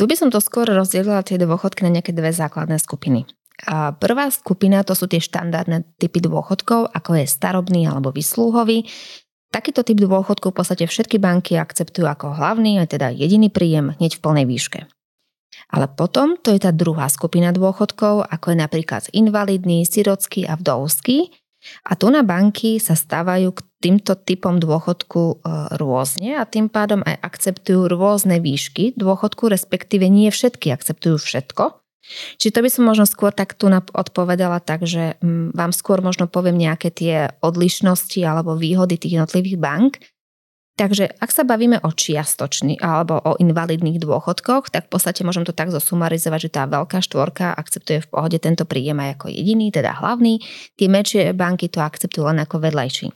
Tu 0.00 0.08
by 0.08 0.16
som 0.16 0.32
to 0.32 0.40
skôr 0.40 0.64
rozdelila 0.64 1.20
tie 1.20 1.36
dôchodky 1.36 1.84
na 1.84 2.00
nejaké 2.00 2.16
dve 2.16 2.32
základné 2.32 2.80
skupiny. 2.80 3.28
A 3.68 3.92
prvá 3.92 4.32
skupina 4.32 4.80
to 4.80 4.96
sú 4.96 5.04
tie 5.04 5.20
štandardné 5.20 6.00
typy 6.00 6.24
dôchodkov, 6.24 6.96
ako 6.96 7.20
je 7.20 7.28
starobný 7.28 7.84
alebo 7.84 8.08
vyslúhový. 8.08 8.88
Takýto 9.50 9.82
typ 9.82 9.98
dôchodku 9.98 10.54
v 10.54 10.56
podstate 10.62 10.86
všetky 10.86 11.18
banky 11.18 11.58
akceptujú 11.58 12.06
ako 12.06 12.38
hlavný, 12.38 12.78
aj 12.78 12.94
teda 12.94 13.10
jediný 13.10 13.50
príjem 13.50 13.98
hneď 13.98 14.18
v 14.18 14.22
plnej 14.22 14.46
výške. 14.46 14.80
Ale 15.74 15.90
potom 15.90 16.38
to 16.38 16.54
je 16.54 16.62
tá 16.62 16.70
druhá 16.70 17.10
skupina 17.10 17.50
dôchodkov, 17.50 18.30
ako 18.30 18.46
je 18.54 18.58
napríklad 18.58 19.02
invalidný, 19.10 19.82
sirotský 19.82 20.46
a 20.46 20.54
vdovský. 20.54 21.34
A 21.84 21.92
tu 21.92 22.08
na 22.08 22.24
banky 22.24 22.80
sa 22.80 22.96
stávajú 22.96 23.52
k 23.52 23.60
týmto 23.84 24.16
typom 24.16 24.56
dôchodku 24.56 25.22
e, 25.28 25.34
rôzne 25.76 26.40
a 26.40 26.48
tým 26.48 26.72
pádom 26.72 27.04
aj 27.04 27.20
akceptujú 27.20 27.84
rôzne 27.92 28.40
výšky 28.40 28.96
dôchodku, 28.96 29.52
respektíve 29.52 30.08
nie 30.08 30.32
všetky 30.32 30.72
akceptujú 30.72 31.20
všetko. 31.20 31.79
Čiže 32.40 32.54
to 32.56 32.64
by 32.64 32.70
som 32.72 32.84
možno 32.88 33.04
skôr 33.06 33.30
tak 33.30 33.54
tu 33.54 33.68
odpovedala 33.70 34.58
tak, 34.64 34.88
že 34.88 35.20
mm, 35.20 35.52
vám 35.54 35.72
skôr 35.76 36.00
možno 36.00 36.26
poviem 36.26 36.56
nejaké 36.56 36.90
tie 36.90 37.30
odlišnosti 37.44 38.20
alebo 38.24 38.56
výhody 38.56 38.96
tých 38.96 39.20
jednotlivých 39.20 39.60
bank. 39.60 39.92
Takže 40.80 41.12
ak 41.20 41.28
sa 41.28 41.44
bavíme 41.44 41.76
o 41.84 41.92
čiastočných 41.92 42.80
alebo 42.80 43.20
o 43.20 43.36
invalidných 43.36 44.00
dôchodkoch, 44.00 44.72
tak 44.72 44.88
v 44.88 44.96
podstate 44.96 45.20
môžem 45.28 45.44
to 45.44 45.52
tak 45.52 45.68
zosumarizovať, 45.68 46.48
že 46.48 46.54
tá 46.56 46.64
veľká 46.64 47.04
štvorka 47.04 47.52
akceptuje 47.52 48.00
v 48.00 48.08
pohode 48.08 48.40
tento 48.40 48.64
príjem 48.64 48.96
aj 48.96 49.20
ako 49.20 49.26
jediný, 49.28 49.68
teda 49.68 50.00
hlavný. 50.00 50.40
Tie 50.80 50.88
menšie 50.88 51.36
banky 51.36 51.68
to 51.68 51.84
akceptujú 51.84 52.32
len 52.32 52.40
ako 52.40 52.64
vedľajší. 52.64 53.12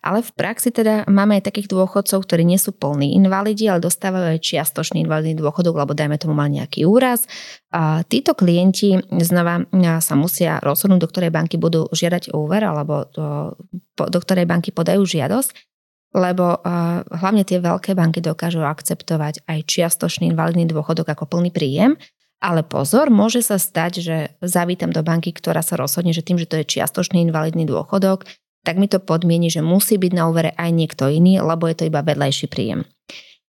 Ale 0.00 0.24
v 0.24 0.32
praxi 0.32 0.72
teda 0.72 1.04
máme 1.12 1.36
aj 1.36 1.52
takých 1.52 1.68
dôchodcov, 1.68 2.24
ktorí 2.24 2.40
nie 2.40 2.56
sú 2.56 2.72
plní 2.72 3.12
invalidi, 3.20 3.68
ale 3.68 3.84
dostávajú 3.84 4.32
aj 4.32 4.40
čiastočný 4.40 5.04
invalidný 5.04 5.36
dôchodok, 5.36 5.76
lebo 5.76 5.92
dajme 5.92 6.16
tomu 6.16 6.32
mal 6.32 6.48
nejaký 6.48 6.88
úraz. 6.88 7.28
A 7.68 8.00
títo 8.08 8.32
klienti 8.32 8.96
znova 9.20 9.68
sa 10.00 10.14
musia 10.16 10.56
rozhodnúť, 10.64 11.04
do 11.04 11.10
ktorej 11.12 11.30
banky 11.30 11.60
budú 11.60 11.84
žiadať 11.92 12.32
úver, 12.32 12.64
alebo 12.64 13.12
do, 13.12 13.52
do 14.00 14.18
ktorej 14.24 14.48
banky 14.48 14.72
podajú 14.72 15.04
žiadosť 15.04 15.68
lebo 16.10 16.58
uh, 16.58 17.06
hlavne 17.06 17.46
tie 17.46 17.62
veľké 17.62 17.94
banky 17.94 18.18
dokážu 18.18 18.66
akceptovať 18.66 19.46
aj 19.46 19.58
čiastočný 19.62 20.34
invalidný 20.34 20.66
dôchodok 20.66 21.06
ako 21.06 21.38
plný 21.38 21.54
príjem, 21.54 21.94
ale 22.40 22.64
pozor, 22.64 23.12
môže 23.12 23.44
sa 23.44 23.60
stať, 23.60 23.92
že 24.00 24.16
zavítam 24.40 24.88
do 24.90 25.04
banky, 25.04 25.30
ktorá 25.30 25.60
sa 25.60 25.76
rozhodne, 25.76 26.16
že 26.16 26.24
tým, 26.24 26.40
že 26.40 26.48
to 26.48 26.56
je 26.58 26.66
čiastočný 26.66 27.20
invalidný 27.28 27.68
dôchodok, 27.68 28.24
tak 28.66 28.76
mi 28.76 28.88
to 28.88 29.00
podmieni, 29.00 29.48
že 29.48 29.64
musí 29.64 29.96
byť 29.96 30.12
na 30.12 30.28
úvere 30.28 30.52
aj 30.56 30.70
niekto 30.72 31.08
iný, 31.08 31.40
lebo 31.40 31.64
je 31.68 31.76
to 31.80 31.88
iba 31.88 32.04
vedľajší 32.04 32.46
príjem. 32.52 32.84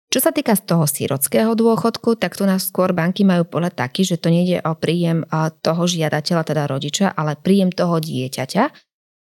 Čo 0.09 0.25
sa 0.25 0.33
týka 0.33 0.57
z 0.57 0.65
toho 0.65 0.89
sírockého 0.89 1.53
dôchodku, 1.53 2.17
tak 2.17 2.33
tu 2.33 2.41
nás 2.41 2.65
skôr 2.65 2.97
banky 2.97 3.21
majú 3.21 3.45
pohľad 3.45 3.77
taký, 3.77 4.01
že 4.01 4.17
to 4.17 4.33
nejde 4.33 4.57
o 4.65 4.73
príjem 4.73 5.21
toho 5.61 5.85
žiadateľa, 5.85 6.41
teda 6.49 6.63
rodiča, 6.65 7.13
ale 7.13 7.37
príjem 7.37 7.69
toho 7.69 8.01
dieťaťa. 8.01 8.63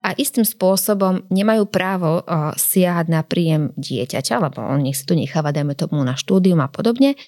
A 0.08 0.16
istým 0.16 0.48
spôsobom 0.48 1.28
nemajú 1.28 1.68
právo 1.68 2.24
siahať 2.56 3.12
na 3.12 3.20
príjem 3.28 3.76
dieťaťa, 3.76 4.40
lebo 4.40 4.64
on 4.64 4.88
nech 4.88 4.96
si 4.96 5.04
tu 5.04 5.12
necháva, 5.20 5.52
dajme 5.52 5.76
tomu 5.76 6.00
na 6.08 6.16
štúdium 6.16 6.64
a 6.64 6.72
podobne. 6.72 7.20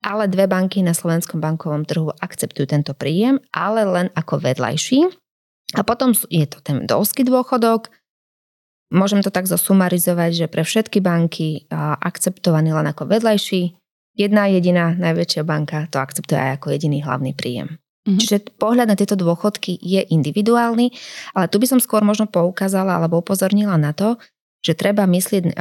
Ale 0.00 0.26
dve 0.32 0.48
banky 0.48 0.80
na 0.80 0.96
slovenskom 0.96 1.36
bankovom 1.36 1.84
trhu 1.84 2.08
akceptujú 2.16 2.64
tento 2.64 2.96
príjem, 2.96 3.44
ale 3.52 3.84
len 3.84 4.08
ako 4.16 4.40
vedľajší. 4.40 5.04
A 5.76 5.84
potom 5.84 6.16
je 6.16 6.48
to 6.48 6.64
ten 6.64 6.88
dolský 6.88 7.28
dôchodok, 7.28 7.92
Môžem 8.92 9.24
to 9.24 9.32
tak 9.32 9.48
zosumarizovať, 9.48 10.44
že 10.44 10.46
pre 10.52 10.68
všetky 10.68 11.00
banky 11.00 11.64
akceptovaný 12.04 12.76
len 12.76 12.92
ako 12.92 13.08
vedľajší, 13.08 13.72
jedna 14.20 14.52
jediná 14.52 14.92
najväčšia 14.92 15.42
banka 15.48 15.88
to 15.88 15.96
akceptuje 15.96 16.36
aj 16.36 16.60
ako 16.60 16.76
jediný 16.76 17.00
hlavný 17.00 17.32
príjem. 17.32 17.80
Mm-hmm. 18.04 18.20
Čiže 18.20 18.36
pohľad 18.60 18.92
na 18.92 18.98
tieto 18.98 19.16
dôchodky 19.16 19.80
je 19.80 20.04
individuálny, 20.12 20.92
ale 21.32 21.46
tu 21.48 21.56
by 21.56 21.66
som 21.72 21.80
skôr 21.80 22.04
možno 22.04 22.28
poukázala 22.28 23.00
alebo 23.00 23.24
upozornila 23.24 23.80
na 23.80 23.96
to, 23.96 24.20
že 24.62 24.78
treba 24.78 25.10
myslieť 25.10 25.58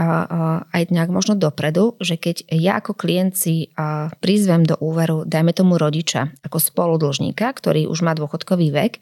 aj 0.73 0.81
nejak 0.93 1.09
možno 1.09 1.33
dopredu, 1.33 1.97
že 1.97 2.21
keď 2.21 2.45
ja 2.53 2.77
ako 2.77 2.93
klient 2.93 3.33
si 3.33 3.73
prizvem 4.21 4.61
do 4.61 4.77
úveru, 4.77 5.25
dajme 5.25 5.57
tomu 5.57 5.81
rodiča 5.81 6.29
ako 6.45 6.61
spoludlžníka, 6.61 7.49
ktorý 7.49 7.89
už 7.89 8.05
má 8.05 8.13
dôchodkový 8.13 8.69
vek, 8.69 9.01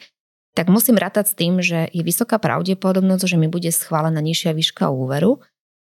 tak 0.60 0.68
musím 0.68 1.00
rátať 1.00 1.32
s 1.32 1.38
tým, 1.40 1.64
že 1.64 1.88
je 1.88 2.04
vysoká 2.04 2.36
pravdepodobnosť, 2.36 3.24
že 3.24 3.40
mi 3.40 3.48
bude 3.48 3.72
schválená 3.72 4.20
nižšia 4.20 4.52
výška 4.52 4.92
úveru, 4.92 5.40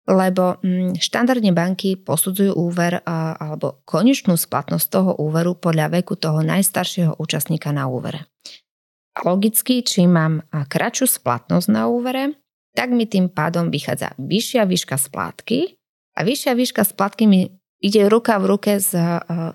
lebo 0.09 0.65
mm, 0.65 0.97
štandardne 0.97 1.53
banky 1.53 2.01
posudzujú 2.01 2.57
úver 2.57 3.05
alebo 3.05 3.85
konečnú 3.85 4.41
splatnosť 4.41 4.87
toho 4.89 5.13
úveru 5.21 5.61
podľa 5.61 6.01
veku 6.01 6.17
toho 6.17 6.41
najstaršieho 6.41 7.21
účastníka 7.21 7.69
na 7.69 7.85
úvere. 7.85 8.25
Logicky, 9.21 9.85
čím 9.85 10.17
mám 10.17 10.41
kratšiu 10.49 11.05
splatnosť 11.21 11.69
na 11.69 11.93
úvere, 11.93 12.33
tak 12.73 12.97
mi 12.97 13.05
tým 13.05 13.29
pádom 13.29 13.69
vychádza 13.69 14.17
vyššia 14.17 14.65
výška 14.65 14.97
splátky 14.97 15.77
a 16.17 16.25
vyššia 16.25 16.57
výška 16.57 16.81
splátky 16.81 17.29
mi 17.29 17.53
ide 17.77 18.09
ruka 18.09 18.41
v 18.41 18.57
ruke 18.57 18.81
s 18.81 18.97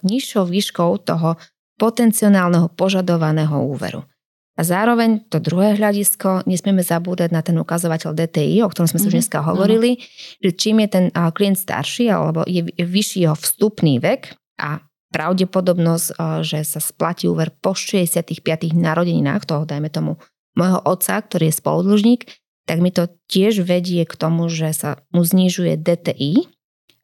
nižšou 0.06 0.46
výškou 0.46 1.02
toho 1.02 1.42
potenciálneho 1.82 2.70
požadovaného 2.78 3.66
úveru. 3.66 4.06
A 4.58 4.66
zároveň 4.66 5.22
to 5.30 5.38
druhé 5.38 5.78
hľadisko, 5.78 6.42
nesmieme 6.50 6.82
zabúdať 6.82 7.30
na 7.30 7.46
ten 7.46 7.54
ukazovateľ 7.62 8.18
DTI, 8.18 8.66
o 8.66 8.70
ktorom 8.74 8.90
sme 8.90 8.98
mm-hmm. 8.98 9.06
už 9.06 9.14
mhm. 9.14 9.18
dneska 9.22 9.40
hovorili, 9.46 9.92
mm-hmm. 9.96 10.42
že 10.42 10.52
čím 10.58 10.76
je 10.82 10.90
ten 10.90 11.06
klient 11.14 11.58
starší 11.62 12.10
alebo 12.10 12.42
je 12.50 12.66
vyšší 12.74 13.30
jeho 13.30 13.38
vstupný 13.38 14.02
vek 14.02 14.34
a 14.58 14.82
pravdepodobnosť, 15.14 16.08
že 16.44 16.68
sa 16.68 16.84
splatí 16.84 17.32
úver 17.32 17.54
po 17.54 17.72
65 17.72 18.44
narodeninách 18.76 19.48
toho, 19.48 19.64
dajme 19.64 19.88
tomu, 19.88 20.20
môjho 20.58 20.82
otca, 20.84 21.22
ktorý 21.22 21.54
je 21.54 21.60
spoludlžník, 21.62 22.22
tak 22.68 22.84
mi 22.84 22.92
to 22.92 23.08
tiež 23.32 23.64
vedie 23.64 24.04
k 24.04 24.14
tomu, 24.20 24.52
že 24.52 24.76
sa 24.76 25.00
mu 25.16 25.24
znižuje 25.24 25.80
DTI, 25.80 26.57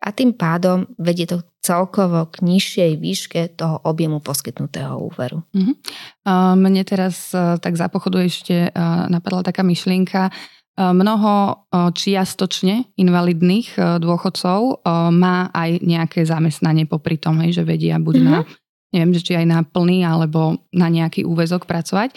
a 0.03 0.09
tým 0.11 0.35
pádom 0.35 0.83
vedie 0.99 1.23
to 1.23 1.39
celkovo 1.63 2.27
k 2.27 2.43
nižšej 2.43 2.91
výške 2.99 3.41
toho 3.55 3.79
objemu 3.87 4.19
poskytnutého 4.19 4.99
úveru. 4.99 5.47
Uh-huh. 5.55 5.73
Mne 6.59 6.83
teraz 6.83 7.31
e, 7.31 7.55
tak 7.63 7.79
za 7.79 7.87
pochodu 7.87 8.19
ešte 8.19 8.67
e, 8.67 8.69
napadla 9.07 9.47
taká 9.47 9.63
myšlienka. 9.63 10.27
E, 10.27 10.31
mnoho 10.75 11.63
čiastočne 11.71 12.91
invalidných 12.99 13.79
dôchodcov 14.03 14.83
má 15.15 15.47
aj 15.55 15.79
nejaké 15.79 16.27
zamestnanie 16.27 16.83
popri 16.83 17.15
tom, 17.15 17.39
že 17.47 17.63
vedia 17.63 17.95
buď 17.95 18.15
uh-huh. 18.19 18.27
na 18.27 18.37
neviem, 18.93 19.09
či 19.17 19.33
aj 19.33 19.47
na 19.49 19.65
plný 19.65 20.05
alebo 20.05 20.61
na 20.69 20.85
nejaký 20.85 21.25
úvezok 21.25 21.65
pracovať. 21.65 22.13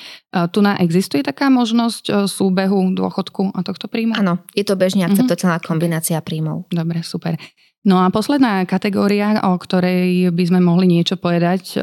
Tu 0.53 0.59
na 0.61 0.77
existuje 0.77 1.25
taká 1.25 1.49
možnosť 1.49 2.29
súbehu 2.29 2.93
dôchodku 2.93 3.57
a 3.57 3.65
tohto 3.65 3.89
príjmu? 3.89 4.13
Áno, 4.13 4.45
je 4.53 4.61
to 4.61 4.77
bežne 4.77 5.09
akceptovateľná 5.09 5.57
uh-huh. 5.57 5.71
kombinácia 5.73 6.21
príjmov. 6.21 6.69
Dobre, 6.69 7.01
super. 7.01 7.41
No 7.87 8.03
a 8.03 8.11
posledná 8.11 8.67
kategória, 8.67 9.39
o 9.47 9.55
ktorej 9.55 10.35
by 10.35 10.45
sme 10.51 10.59
mohli 10.59 10.91
niečo 10.91 11.15
povedať, 11.15 11.79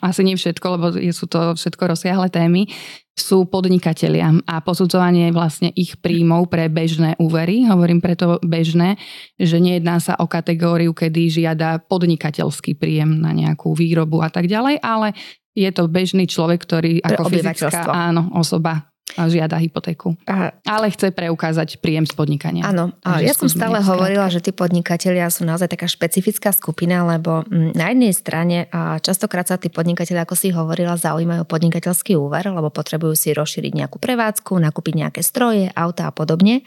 asi 0.00 0.20
nie 0.24 0.32
všetko, 0.32 0.66
lebo 0.72 0.86
sú 1.12 1.28
to 1.28 1.52
všetko 1.52 1.92
rozsiahle 1.92 2.32
témy, 2.32 2.72
sú 3.12 3.44
podnikatelia 3.44 4.32
a 4.48 4.64
posudzovanie 4.64 5.28
vlastne 5.36 5.68
ich 5.76 6.00
príjmov 6.00 6.48
pre 6.48 6.72
bežné 6.72 7.20
úvery. 7.20 7.68
Hovorím 7.68 8.00
preto 8.00 8.40
bežné, 8.40 8.96
že 9.36 9.60
nejedná 9.60 10.00
sa 10.00 10.16
o 10.16 10.24
kategóriu, 10.24 10.96
kedy 10.96 11.28
žiada 11.28 11.84
podnikateľský 11.84 12.72
príjem 12.72 13.20
na 13.20 13.36
nejakú 13.36 13.76
výrobu 13.76 14.24
a 14.24 14.32
tak 14.32 14.48
ďalej, 14.48 14.80
ale 14.80 15.12
je 15.52 15.68
to 15.68 15.84
bežný 15.84 16.24
človek, 16.24 16.64
ktorý 16.64 17.04
ako 17.04 17.28
fyzická 17.28 17.92
áno, 17.92 18.32
osoba 18.32 18.91
žiada 19.16 19.60
hypotéku. 19.60 20.16
A, 20.24 20.56
ale 20.64 20.88
chce 20.88 21.12
preukázať 21.12 21.78
príjem 21.84 22.08
z 22.08 22.14
podnikania. 22.16 22.64
Áno, 22.64 22.96
a 23.04 23.20
ja 23.20 23.36
som 23.36 23.50
stále 23.50 23.84
hovorila, 23.84 24.32
že 24.32 24.40
tí 24.40 24.50
podnikatelia 24.56 25.28
sú 25.28 25.44
naozaj 25.44 25.68
taká 25.68 25.84
špecifická 25.84 26.50
skupina, 26.54 27.04
lebo 27.04 27.44
mm, 27.44 27.76
na 27.76 27.92
jednej 27.92 28.12
strane 28.16 28.56
častokrát 29.04 29.44
sa 29.44 29.60
tí 29.60 29.68
podnikatelia, 29.68 30.24
ako 30.24 30.36
si 30.36 30.48
hovorila, 30.54 30.96
zaujímajú 30.96 31.44
podnikateľský 31.44 32.16
úver, 32.16 32.48
lebo 32.48 32.72
potrebujú 32.72 33.12
si 33.12 33.36
rozšíriť 33.36 33.72
nejakú 33.84 34.00
prevádzku, 34.00 34.56
nakúpiť 34.56 34.94
nejaké 35.06 35.20
stroje, 35.20 35.68
auta 35.76 36.08
a 36.08 36.12
podobne. 36.14 36.64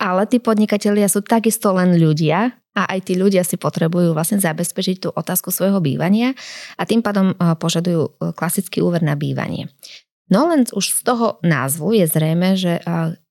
Ale 0.00 0.24
tí 0.24 0.40
podnikatelia 0.40 1.12
sú 1.12 1.20
takisto 1.20 1.76
len 1.76 2.00
ľudia 2.00 2.56
a 2.72 2.82
aj 2.96 3.12
tí 3.12 3.20
ľudia 3.20 3.44
si 3.44 3.60
potrebujú 3.60 4.16
vlastne 4.16 4.40
zabezpečiť 4.40 4.96
tú 4.96 5.08
otázku 5.12 5.52
svojho 5.52 5.82
bývania 5.84 6.32
a 6.80 6.88
tým 6.88 7.04
pádom 7.04 7.36
požadujú 7.36 8.02
e, 8.08 8.10
klasický 8.32 8.80
úver 8.80 9.04
na 9.04 9.18
bývanie. 9.18 9.68
No 10.30 10.46
len 10.46 10.64
už 10.70 10.94
z 10.94 11.02
toho 11.02 11.42
názvu 11.42 11.98
je 11.98 12.06
zrejme, 12.06 12.54
že 12.54 12.78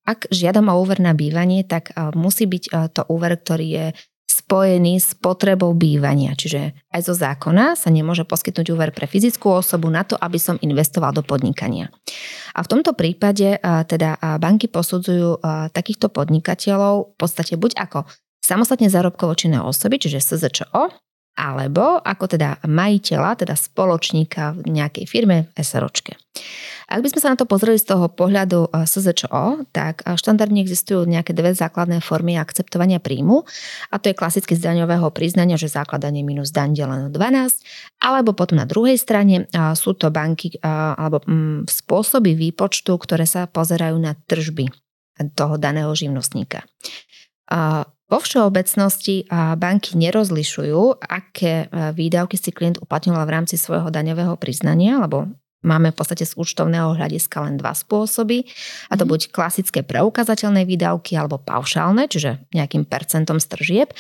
ak 0.04 0.28
žiadam 0.30 0.68
o 0.70 0.80
úver 0.84 1.00
na 1.00 1.16
bývanie, 1.16 1.64
tak 1.64 1.96
musí 2.14 2.46
byť 2.46 2.92
to 2.92 3.02
úver, 3.08 3.40
ktorý 3.40 3.68
je 3.68 3.88
spojený 4.30 5.02
s 5.02 5.14
potrebou 5.18 5.74
bývania. 5.74 6.34
Čiže 6.34 6.74
aj 6.94 7.02
zo 7.06 7.14
zákona 7.18 7.78
sa 7.78 7.90
nemôže 7.94 8.26
poskytnúť 8.26 8.68
úver 8.74 8.90
pre 8.90 9.06
fyzickú 9.06 9.50
osobu 9.54 9.90
na 9.90 10.06
to, 10.06 10.18
aby 10.18 10.38
som 10.42 10.58
investoval 10.62 11.14
do 11.14 11.22
podnikania. 11.26 11.90
A 12.58 12.66
v 12.66 12.70
tomto 12.70 12.98
prípade 12.98 13.62
teda 13.62 14.18
banky 14.42 14.70
posudzujú 14.70 15.42
takýchto 15.74 16.10
podnikateľov 16.10 17.14
v 17.14 17.16
podstate 17.18 17.58
buď 17.58 17.78
ako 17.78 18.10
samostatne 18.42 18.90
zárobkovo 18.90 19.38
činné 19.38 19.62
osoby, 19.62 20.02
čiže 20.02 20.22
SZČO, 20.22 20.90
alebo 21.38 22.02
ako 22.02 22.26
teda 22.34 22.66
majiteľa, 22.66 23.46
teda 23.46 23.54
spoločníka 23.54 24.58
v 24.58 24.82
nejakej 24.82 25.06
firme 25.06 25.38
SROčke. 25.54 26.18
Ak 26.90 27.06
by 27.06 27.08
sme 27.14 27.22
sa 27.22 27.30
na 27.30 27.38
to 27.38 27.46
pozreli 27.46 27.78
z 27.78 27.94
toho 27.94 28.10
pohľadu 28.10 28.74
eh, 28.74 28.90
SZČO, 28.90 29.70
tak 29.70 30.02
eh, 30.04 30.18
štandardne 30.18 30.58
existujú 30.66 31.06
nejaké 31.06 31.38
dve 31.38 31.54
základné 31.54 32.02
formy 32.02 32.42
akceptovania 32.42 32.98
príjmu 32.98 33.46
a 33.94 33.96
to 34.02 34.10
je 34.10 34.18
klasicky 34.18 34.58
z 34.58 34.66
daňového 34.66 35.14
priznania, 35.14 35.56
že 35.62 35.70
základanie 35.70 36.26
minus 36.26 36.50
daň 36.50 36.74
deleno 36.74 37.08
12, 37.14 38.02
alebo 38.02 38.34
potom 38.34 38.58
na 38.58 38.66
druhej 38.66 38.98
strane 38.98 39.46
eh, 39.46 39.74
sú 39.78 39.94
to 39.94 40.10
banky 40.10 40.52
alebo 40.66 41.22
mm, 41.22 41.70
spôsoby 41.70 42.34
výpočtu, 42.34 42.98
ktoré 42.98 43.30
sa 43.30 43.46
pozerajú 43.46 43.96
na 44.02 44.18
tržby 44.18 44.74
toho 45.36 45.60
daného 45.60 45.92
živnostníka. 45.94 46.64
Vo 48.10 48.20
všeobecnosti 48.24 49.28
banky 49.60 50.00
nerozlišujú, 50.00 51.04
aké 51.04 51.68
výdavky 51.94 52.40
si 52.40 52.56
klient 52.56 52.80
uplatňoval 52.80 53.28
v 53.28 53.34
rámci 53.36 53.56
svojho 53.60 53.92
daňového 53.92 54.40
priznania, 54.40 54.98
alebo 54.98 55.28
Máme 55.60 55.92
v 55.92 55.98
podstate 56.00 56.24
z 56.24 56.40
účtovného 56.40 56.96
hľadiska 56.96 57.44
len 57.44 57.60
dva 57.60 57.76
spôsoby, 57.76 58.48
a 58.88 58.94
to 58.96 59.04
mhm. 59.04 59.10
buď 59.12 59.22
klasické 59.36 59.84
preukazateľné 59.84 60.64
výdavky 60.64 61.20
alebo 61.20 61.40
paušálne, 61.40 62.08
čiže 62.08 62.48
nejakým 62.56 62.88
percentom 62.88 63.44
stržieb. 63.44 63.92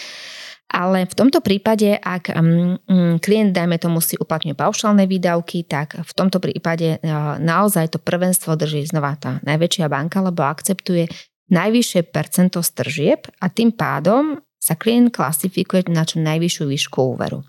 Ale 0.69 1.09
v 1.09 1.17
tomto 1.17 1.41
prípade, 1.41 1.97
ak 1.97 2.29
um, 2.29 2.77
klient, 3.17 3.57
dajme 3.57 3.81
tomu, 3.81 4.05
si 4.05 4.13
uplatňuje 4.21 4.53
paušálne 4.53 5.09
výdavky, 5.09 5.65
tak 5.65 5.97
v 5.97 6.11
tomto 6.13 6.37
prípade 6.37 7.01
uh, 7.01 7.41
naozaj 7.41 7.97
to 7.97 7.97
prvenstvo 7.97 8.53
drží 8.53 8.85
znova 8.85 9.17
tá 9.17 9.41
najväčšia 9.41 9.89
banka, 9.89 10.21
lebo 10.21 10.45
akceptuje 10.45 11.09
najvyššie 11.49 12.13
percento 12.13 12.61
stržieb 12.61 13.33
a 13.41 13.49
tým 13.49 13.73
pádom 13.73 14.37
sa 14.61 14.77
klient 14.77 15.09
klasifikuje 15.09 15.89
na 15.89 16.05
čo 16.05 16.21
najvyššiu 16.21 16.69
výšku 16.69 17.17
úveru. 17.17 17.41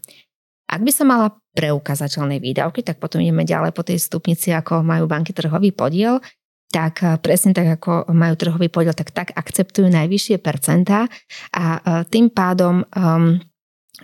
Ak 0.71 0.81
by 0.81 0.93
som 0.95 1.13
mala 1.13 1.35
preukazateľné 1.55 2.39
výdavky, 2.39 2.87
tak 2.87 3.03
potom 3.03 3.19
ideme 3.19 3.43
ďalej 3.43 3.75
po 3.75 3.83
tej 3.83 3.99
stupnici, 3.99 4.55
ako 4.55 4.87
majú 4.87 5.11
banky 5.11 5.35
trhový 5.35 5.75
podiel, 5.75 6.23
tak 6.71 7.03
eh, 7.03 7.19
presne 7.19 7.53
tak, 7.53 7.67
ako 7.83 8.09
majú 8.15 8.35
trhový 8.39 8.71
podiel, 8.71 8.95
tak 8.95 9.11
tak 9.11 9.35
akceptujú 9.35 9.91
najvyššie 9.91 10.39
percentá. 10.39 11.11
A 11.55 11.65
eh, 11.77 12.03
tým 12.07 12.31
pádom 12.31 12.87
um, 12.87 13.43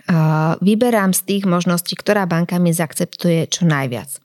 uh, 0.05 0.53
vyberám 0.61 1.15
z 1.15 1.21
tých 1.25 1.43
možností, 1.47 1.95
ktorá 1.97 2.29
banka 2.29 2.59
mi 2.61 2.75
zaakceptuje 2.75 3.49
čo 3.49 3.65
najviac. 3.65 4.19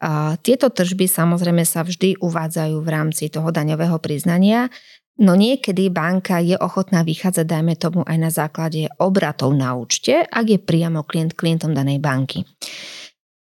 Uh, 0.00 0.32
tieto 0.40 0.72
tržby 0.72 1.04
samozrejme 1.04 1.60
sa 1.68 1.84
vždy 1.84 2.16
uvádzajú 2.24 2.80
v 2.80 2.88
rámci 2.88 3.28
toho 3.28 3.52
daňového 3.52 4.00
priznania 4.00 4.72
No 5.18 5.34
niekedy 5.36 5.90
banka 5.90 6.38
je 6.38 6.56
ochotná 6.56 7.02
vychádzať, 7.02 7.44
dajme 7.44 7.74
tomu, 7.76 8.00
aj 8.06 8.16
na 8.16 8.30
základe 8.30 8.88
obratov 9.02 9.52
na 9.52 9.74
účte, 9.76 10.24
ak 10.24 10.46
je 10.46 10.58
priamo 10.62 11.04
klient 11.04 11.36
klientom 11.36 11.74
danej 11.74 12.00
banky. 12.00 12.46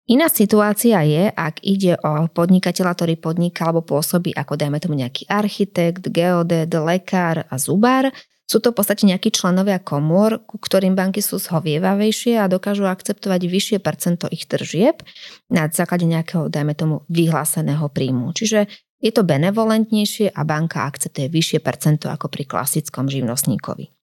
Iná 0.08 0.32
situácia 0.32 1.04
je, 1.04 1.28
ak 1.28 1.60
ide 1.68 2.00
o 2.00 2.32
podnikateľa, 2.32 2.96
ktorý 2.96 3.20
podniká 3.20 3.68
alebo 3.68 3.84
pôsobí 3.84 4.32
ako 4.32 4.56
dajme 4.56 4.80
tomu 4.80 4.96
nejaký 4.96 5.28
architekt, 5.28 6.08
geodet, 6.08 6.72
lekár 6.72 7.44
a 7.52 7.56
zubár. 7.60 8.16
Sú 8.48 8.64
to 8.64 8.72
v 8.72 8.80
podstate 8.80 9.04
nejakí 9.04 9.28
členovia 9.36 9.84
komôr, 9.84 10.40
ku 10.48 10.56
ktorým 10.56 10.96
banky 10.96 11.20
sú 11.20 11.36
zhovievavejšie 11.44 12.40
a 12.40 12.48
dokážu 12.48 12.88
akceptovať 12.88 13.42
vyššie 13.44 13.78
percento 13.84 14.32
ich 14.32 14.48
tržieb 14.48 15.04
na 15.52 15.68
základe 15.68 16.08
nejakého, 16.08 16.48
dajme 16.48 16.72
tomu, 16.72 17.04
vyhláseného 17.12 17.92
príjmu. 17.92 18.32
Čiže 18.32 18.72
je 18.98 19.12
to 19.14 19.22
benevolentnejšie 19.22 20.34
a 20.34 20.42
banka 20.42 20.88
akceptuje 20.88 21.30
vyššie 21.30 21.60
percento 21.62 22.10
ako 22.10 22.32
pri 22.34 22.50
klasickom 22.50 23.06
živnostníkovi. 23.12 23.94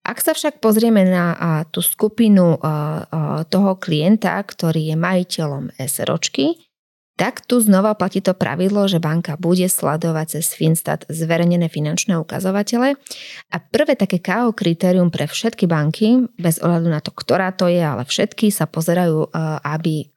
Ak 0.00 0.24
sa 0.24 0.32
však 0.32 0.64
pozrieme 0.64 1.04
na 1.04 1.66
tú 1.68 1.84
skupinu 1.84 2.56
toho 3.52 3.70
klienta, 3.76 4.40
ktorý 4.40 4.92
je 4.92 4.96
majiteľom 4.96 5.76
SROčky, 5.76 6.69
tak 7.20 7.44
tu 7.44 7.60
znova 7.60 7.92
platí 7.92 8.24
to 8.24 8.32
pravidlo, 8.32 8.88
že 8.88 8.96
banka 8.96 9.36
bude 9.36 9.68
sledovať 9.68 10.40
cez 10.40 10.56
Finstat 10.56 11.04
zverejnené 11.12 11.68
finančné 11.68 12.16
ukazovatele 12.16 12.96
a 13.52 13.56
prvé 13.60 13.92
také 13.92 14.24
KO 14.24 14.56
kritérium 14.56 15.12
pre 15.12 15.28
všetky 15.28 15.68
banky, 15.68 16.24
bez 16.40 16.56
ohľadu 16.64 16.88
na 16.88 17.04
to, 17.04 17.12
ktorá 17.12 17.52
to 17.52 17.68
je, 17.68 17.84
ale 17.84 18.08
všetky 18.08 18.48
sa 18.48 18.64
pozerajú, 18.64 19.28
e, 19.28 19.38
aby 19.68 20.08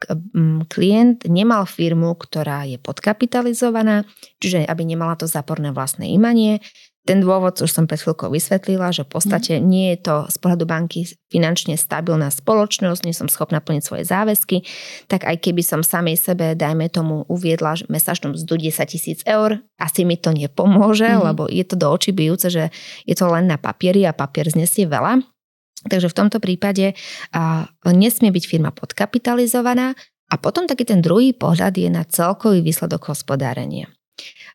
klient 0.71 1.27
nemal 1.27 1.67
firmu, 1.67 2.15
ktorá 2.15 2.63
je 2.63 2.79
podkapitalizovaná, 2.79 4.07
čiže 4.39 4.63
aby 4.63 4.87
nemala 4.87 5.19
to 5.19 5.27
záporné 5.27 5.75
vlastné 5.75 6.07
imanie, 6.07 6.63
ten 7.03 7.19
dôvod 7.19 7.59
už 7.59 7.67
som 7.67 7.83
pred 7.83 7.99
chvíľkou 7.99 8.31
vysvetlila, 8.31 8.95
že 8.95 9.03
v 9.03 9.11
podstate 9.11 9.59
mm. 9.59 9.63
nie 9.63 9.91
je 9.91 10.07
to 10.07 10.15
z 10.31 10.37
pohľadu 10.39 10.63
banky 10.63 11.03
finančne 11.27 11.75
stabilná 11.75 12.31
spoločnosť, 12.31 13.03
nie 13.03 13.11
som 13.11 13.27
schopná 13.27 13.59
plniť 13.59 13.83
svoje 13.83 14.03
záväzky, 14.07 14.63
tak 15.11 15.27
aj 15.27 15.43
keby 15.43 15.59
som 15.59 15.83
samej 15.83 16.15
sebe, 16.15 16.55
dajme 16.55 16.87
tomu, 16.87 17.27
uviedla 17.27 17.75
mesačnú 17.91 18.39
mzdu 18.39 18.71
10 18.71 18.87
tisíc 18.87 19.19
eur, 19.27 19.59
asi 19.75 20.07
mi 20.07 20.15
to 20.15 20.31
nepomôže, 20.31 21.11
mm. 21.11 21.21
lebo 21.27 21.51
je 21.51 21.63
to 21.67 21.75
do 21.75 21.91
očí 21.91 22.15
bijúce, 22.15 22.47
že 22.47 22.71
je 23.03 23.15
to 23.19 23.27
len 23.27 23.51
na 23.51 23.59
papieri 23.59 24.07
a 24.07 24.15
papier 24.15 24.47
znesie 24.47 24.87
veľa. 24.87 25.19
Takže 25.83 26.07
v 26.07 26.15
tomto 26.15 26.39
prípade 26.39 26.95
a, 27.35 27.67
nesmie 27.91 28.31
byť 28.31 28.43
firma 28.47 28.71
podkapitalizovaná 28.71 29.91
a 30.31 30.35
potom 30.39 30.63
taký 30.63 30.87
ten 30.87 31.03
druhý 31.03 31.35
pohľad 31.35 31.75
je 31.75 31.89
na 31.91 32.07
celkový 32.07 32.63
výsledok 32.63 33.11
hospodárenia. 33.11 33.91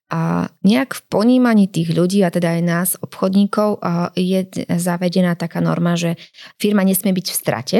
A 0.09 0.49
nejak 0.64 0.97
v 0.97 1.03
ponímaní 1.12 1.68
tých 1.68 1.92
ľudí, 1.92 2.25
a 2.25 2.33
teda 2.33 2.57
aj 2.57 2.62
nás, 2.64 2.88
obchodníkov, 2.97 3.85
je 4.16 4.49
zavedená 4.73 5.37
taká 5.37 5.61
norma, 5.61 6.01
že 6.01 6.16
firma 6.57 6.81
nesmie 6.81 7.12
byť 7.12 7.27
v 7.29 7.37
strate. 7.37 7.79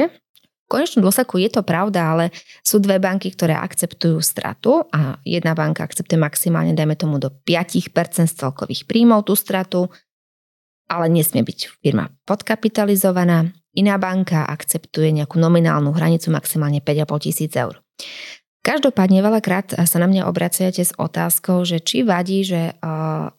V 0.69 0.77
konečnom 0.77 1.01
dôsledku 1.01 1.41
je 1.41 1.49
to 1.49 1.65
pravda, 1.65 2.13
ale 2.13 2.25
sú 2.61 2.77
dve 2.77 3.01
banky, 3.01 3.33
ktoré 3.33 3.57
akceptujú 3.57 4.21
stratu 4.21 4.85
a 4.93 5.17
jedna 5.25 5.57
banka 5.57 5.81
akceptuje 5.81 6.21
maximálne, 6.21 6.77
dajme 6.77 6.93
tomu, 6.93 7.17
do 7.17 7.33
5% 7.33 7.89
z 8.29 8.33
celkových 8.37 8.85
príjmov 8.85 9.25
tú 9.25 9.33
stratu, 9.33 9.89
ale 10.85 11.09
nesmie 11.09 11.41
byť 11.41 11.81
firma 11.81 12.13
podkapitalizovaná. 12.29 13.49
Iná 13.73 13.97
banka 13.97 14.45
akceptuje 14.45 15.09
nejakú 15.17 15.41
nominálnu 15.41 15.89
hranicu 15.89 16.29
maximálne 16.29 16.85
5,5 16.85 17.25
tisíc 17.25 17.53
eur. 17.57 17.81
Každopádne 18.59 19.23
veľakrát 19.23 19.71
sa 19.87 19.97
na 20.03 20.07
mňa 20.11 20.27
obraciate 20.27 20.83
s 20.83 20.91
otázkou, 20.99 21.63
že 21.63 21.79
či 21.79 22.03
vadí, 22.03 22.43
že 22.43 22.75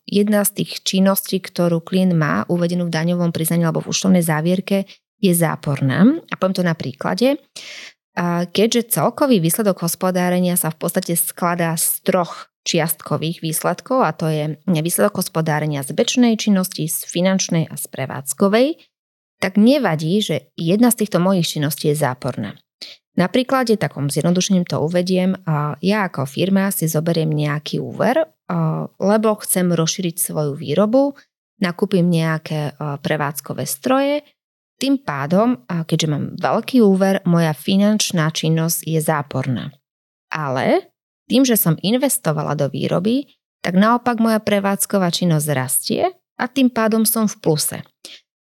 jedna 0.08 0.40
z 0.48 0.50
tých 0.64 0.80
činností, 0.80 1.44
ktorú 1.44 1.84
klient 1.84 2.16
má 2.16 2.48
uvedenú 2.48 2.88
v 2.88 2.94
daňovom 2.96 3.28
priznaní 3.28 3.68
alebo 3.68 3.84
v 3.84 3.92
účtovnej 3.92 4.24
závierke, 4.24 4.88
je 5.20 5.32
záporná. 5.36 6.24
A 6.32 6.34
poviem 6.40 6.56
to 6.56 6.64
na 6.64 6.72
príklade. 6.72 7.36
Keďže 8.50 8.96
celkový 8.96 9.44
výsledok 9.44 9.84
hospodárenia 9.84 10.56
sa 10.56 10.72
v 10.72 10.80
podstate 10.80 11.14
skladá 11.14 11.76
z 11.76 12.00
troch 12.00 12.48
čiastkových 12.64 13.44
výsledkov, 13.44 14.04
a 14.04 14.16
to 14.16 14.28
je 14.28 14.56
výsledok 14.66 15.20
hospodárenia 15.20 15.84
z 15.84 15.92
bečnej 15.96 16.40
činnosti, 16.40 16.88
z 16.88 17.04
finančnej 17.08 17.68
a 17.68 17.76
z 17.76 17.84
prevádzkovej, 17.92 18.80
tak 19.40 19.56
nevadí, 19.56 20.20
že 20.20 20.52
jedna 20.56 20.92
z 20.92 21.04
týchto 21.04 21.20
mojich 21.20 21.48
činností 21.48 21.92
je 21.92 21.96
záporná. 21.96 22.56
Na 23.20 23.28
príklade, 23.28 23.76
takom 23.76 24.08
zjednodušením 24.08 24.64
to 24.64 24.80
uvediem, 24.80 25.36
ja 25.84 26.08
ako 26.08 26.24
firma 26.24 26.72
si 26.72 26.88
zoberiem 26.88 27.28
nejaký 27.28 27.76
úver, 27.76 28.24
lebo 28.96 29.28
chcem 29.44 29.76
rozšíriť 29.76 30.16
svoju 30.16 30.56
výrobu, 30.56 31.12
nakúpim 31.60 32.08
nejaké 32.08 32.72
prevádzkové 32.80 33.68
stroje, 33.68 34.24
tým 34.80 35.04
pádom, 35.04 35.68
keďže 35.68 36.08
mám 36.08 36.24
veľký 36.40 36.80
úver, 36.80 37.20
moja 37.28 37.52
finančná 37.52 38.32
činnosť 38.32 38.88
je 38.88 39.00
záporná. 39.04 39.68
Ale 40.32 40.88
tým, 41.28 41.44
že 41.44 41.60
som 41.60 41.76
investovala 41.76 42.56
do 42.56 42.72
výroby, 42.72 43.28
tak 43.60 43.76
naopak 43.76 44.16
moja 44.16 44.40
prevádzková 44.40 45.12
činnosť 45.12 45.46
rastie 45.52 46.08
a 46.40 46.48
tým 46.48 46.72
pádom 46.72 47.04
som 47.04 47.28
v 47.28 47.36
pluse. 47.44 47.84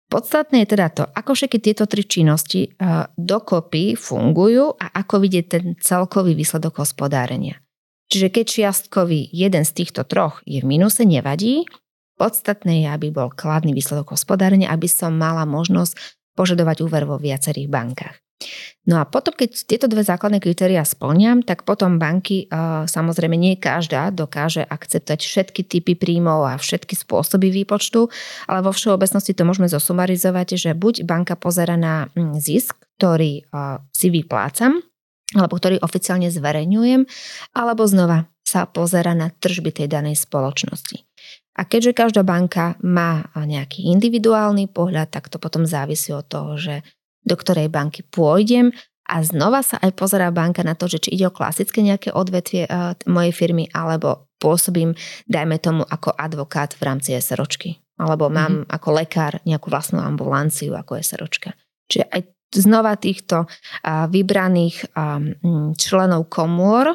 Podstatné 0.08 0.64
je 0.64 0.72
teda 0.72 0.88
to, 0.88 1.04
ako 1.04 1.36
všetky 1.36 1.60
tieto 1.60 1.84
tri 1.84 2.00
činnosti 2.00 2.72
dokopy 3.20 3.92
fungujú 3.92 4.72
a 4.72 4.88
ako 5.04 5.20
vidieť 5.20 5.44
ten 5.44 5.64
celkový 5.76 6.32
výsledok 6.32 6.80
hospodárenia. 6.80 7.60
Čiže 8.08 8.32
keď 8.32 8.44
čiastkový 8.48 9.28
jeden 9.28 9.68
z 9.68 9.72
týchto 9.76 10.08
troch 10.08 10.40
je 10.48 10.64
v 10.64 10.68
minuse, 10.68 11.04
nevadí. 11.04 11.68
Podstatné 12.16 12.82
je, 12.82 12.88
aby 12.88 13.12
bol 13.12 13.28
kladný 13.28 13.76
výsledok 13.76 14.16
hospodárenia, 14.16 14.72
aby 14.72 14.88
som 14.88 15.12
mala 15.12 15.44
možnosť 15.44 15.94
požadovať 16.32 16.88
úver 16.88 17.04
vo 17.04 17.20
viacerých 17.20 17.68
bankách. 17.68 18.16
No 18.86 19.02
a 19.02 19.04
potom, 19.04 19.34
keď 19.34 19.66
tieto 19.66 19.90
dve 19.90 20.06
základné 20.06 20.38
kritéria 20.38 20.86
splňam, 20.86 21.42
tak 21.42 21.66
potom 21.66 21.98
banky, 21.98 22.46
samozrejme 22.86 23.34
nie 23.34 23.58
každá 23.58 24.14
dokáže 24.14 24.62
akceptovať 24.62 25.20
všetky 25.20 25.60
typy 25.66 25.92
príjmov 25.98 26.46
a 26.46 26.54
všetky 26.54 26.94
spôsoby 26.94 27.50
výpočtu, 27.50 28.06
ale 28.46 28.62
vo 28.62 28.70
všeobecnosti 28.70 29.34
to 29.34 29.42
môžeme 29.42 29.66
zosumarizovať, 29.66 30.54
že 30.54 30.70
buď 30.72 31.02
banka 31.02 31.34
pozera 31.34 31.74
na 31.74 32.08
mm, 32.14 32.38
zisk, 32.38 32.78
ktorý 32.96 33.42
si 33.92 34.08
vyplácam, 34.08 34.80
alebo 35.34 35.54
ktorý 35.58 35.82
oficiálne 35.82 36.32
zverejňujem, 36.32 37.04
alebo 37.58 37.84
znova 37.84 38.30
sa 38.46 38.64
pozera 38.64 39.12
na 39.12 39.28
tržby 39.28 39.74
tej 39.74 39.92
danej 39.92 40.16
spoločnosti. 40.16 41.04
A 41.58 41.66
keďže 41.66 41.92
každá 41.92 42.22
banka 42.22 42.78
má 42.86 43.28
nejaký 43.34 43.90
individuálny 43.92 44.70
pohľad, 44.70 45.10
tak 45.10 45.26
to 45.26 45.42
potom 45.42 45.66
závisí 45.66 46.14
od 46.14 46.24
toho, 46.24 46.54
že 46.54 46.86
do 47.28 47.36
ktorej 47.36 47.68
banky 47.68 48.00
pôjdem 48.08 48.72
a 49.08 49.24
znova 49.24 49.64
sa 49.64 49.80
aj 49.80 49.96
pozerá 49.96 50.28
banka 50.28 50.60
na 50.60 50.76
to, 50.76 50.84
že 50.84 51.08
či 51.08 51.16
ide 51.16 51.28
o 51.28 51.36
klasické 51.36 51.80
nejaké 51.80 52.12
odvetvie 52.12 52.68
uh, 52.68 52.92
mojej 53.08 53.32
firmy, 53.32 53.64
alebo 53.72 54.28
pôsobím, 54.36 54.92
dajme 55.24 55.56
tomu, 55.56 55.82
ako 55.84 56.12
advokát 56.12 56.76
v 56.76 56.82
rámci 56.84 57.16
SROčky. 57.16 57.80
Alebo 57.98 58.28
mám 58.28 58.62
mm-hmm. 58.62 58.70
ako 58.70 58.88
lekár 58.94 59.32
nejakú 59.48 59.72
vlastnú 59.72 59.98
ambulanciu 60.04 60.76
ako 60.76 61.00
SROčka. 61.00 61.56
Čiže 61.88 62.04
aj 62.04 62.20
znova 62.52 63.00
týchto 63.00 63.48
uh, 63.48 64.06
vybraných 64.12 64.92
um, 64.92 65.72
členov 65.74 66.28
komôr, 66.28 66.92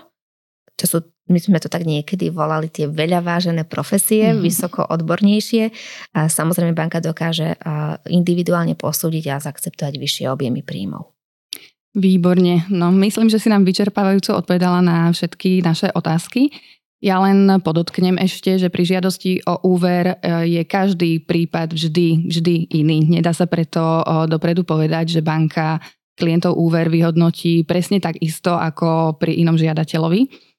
to 0.78 0.86
sú 0.86 1.13
my 1.34 1.40
sme 1.42 1.58
to 1.58 1.66
tak 1.66 1.90
niekedy 1.90 2.30
volali 2.30 2.70
tie 2.70 2.86
veľa 2.86 3.26
vážené 3.26 3.66
profesie, 3.66 4.30
mm. 4.30 4.40
vysoko 4.46 4.86
odbornejšie. 4.86 5.74
A 6.14 6.30
samozrejme 6.30 6.78
banka 6.78 7.02
dokáže 7.02 7.58
individuálne 8.06 8.78
posúdiť 8.78 9.34
a 9.34 9.42
zaakceptovať 9.42 9.98
vyššie 9.98 10.26
objemy 10.30 10.62
príjmov. 10.62 11.10
Výborne. 11.94 12.66
No 12.74 12.90
myslím, 12.90 13.30
že 13.30 13.38
si 13.38 13.54
nám 13.54 13.66
vyčerpávajúco 13.66 14.34
odpovedala 14.34 14.82
na 14.82 15.14
všetky 15.14 15.62
naše 15.62 15.94
otázky. 15.94 16.50
Ja 17.04 17.20
len 17.20 17.52
podotknem 17.60 18.16
ešte, 18.16 18.56
že 18.56 18.72
pri 18.72 18.88
žiadosti 18.88 19.44
o 19.44 19.60
úver 19.68 20.16
e, 20.16 20.48
je 20.48 20.64
každý 20.64 21.20
prípad 21.20 21.76
vždy, 21.76 22.32
vždy 22.32 22.56
iný. 22.80 23.04
Nedá 23.20 23.36
sa 23.36 23.44
preto 23.44 24.02
dopredu 24.26 24.64
povedať, 24.64 25.20
že 25.20 25.22
banka 25.22 25.84
klientov 26.16 26.56
úver 26.58 26.88
vyhodnotí 26.88 27.66
presne 27.66 28.00
tak 28.00 28.22
isto 28.22 28.54
ako 28.54 29.18
pri 29.18 29.36
inom 29.42 29.58
žiadateľovi. 29.60 30.53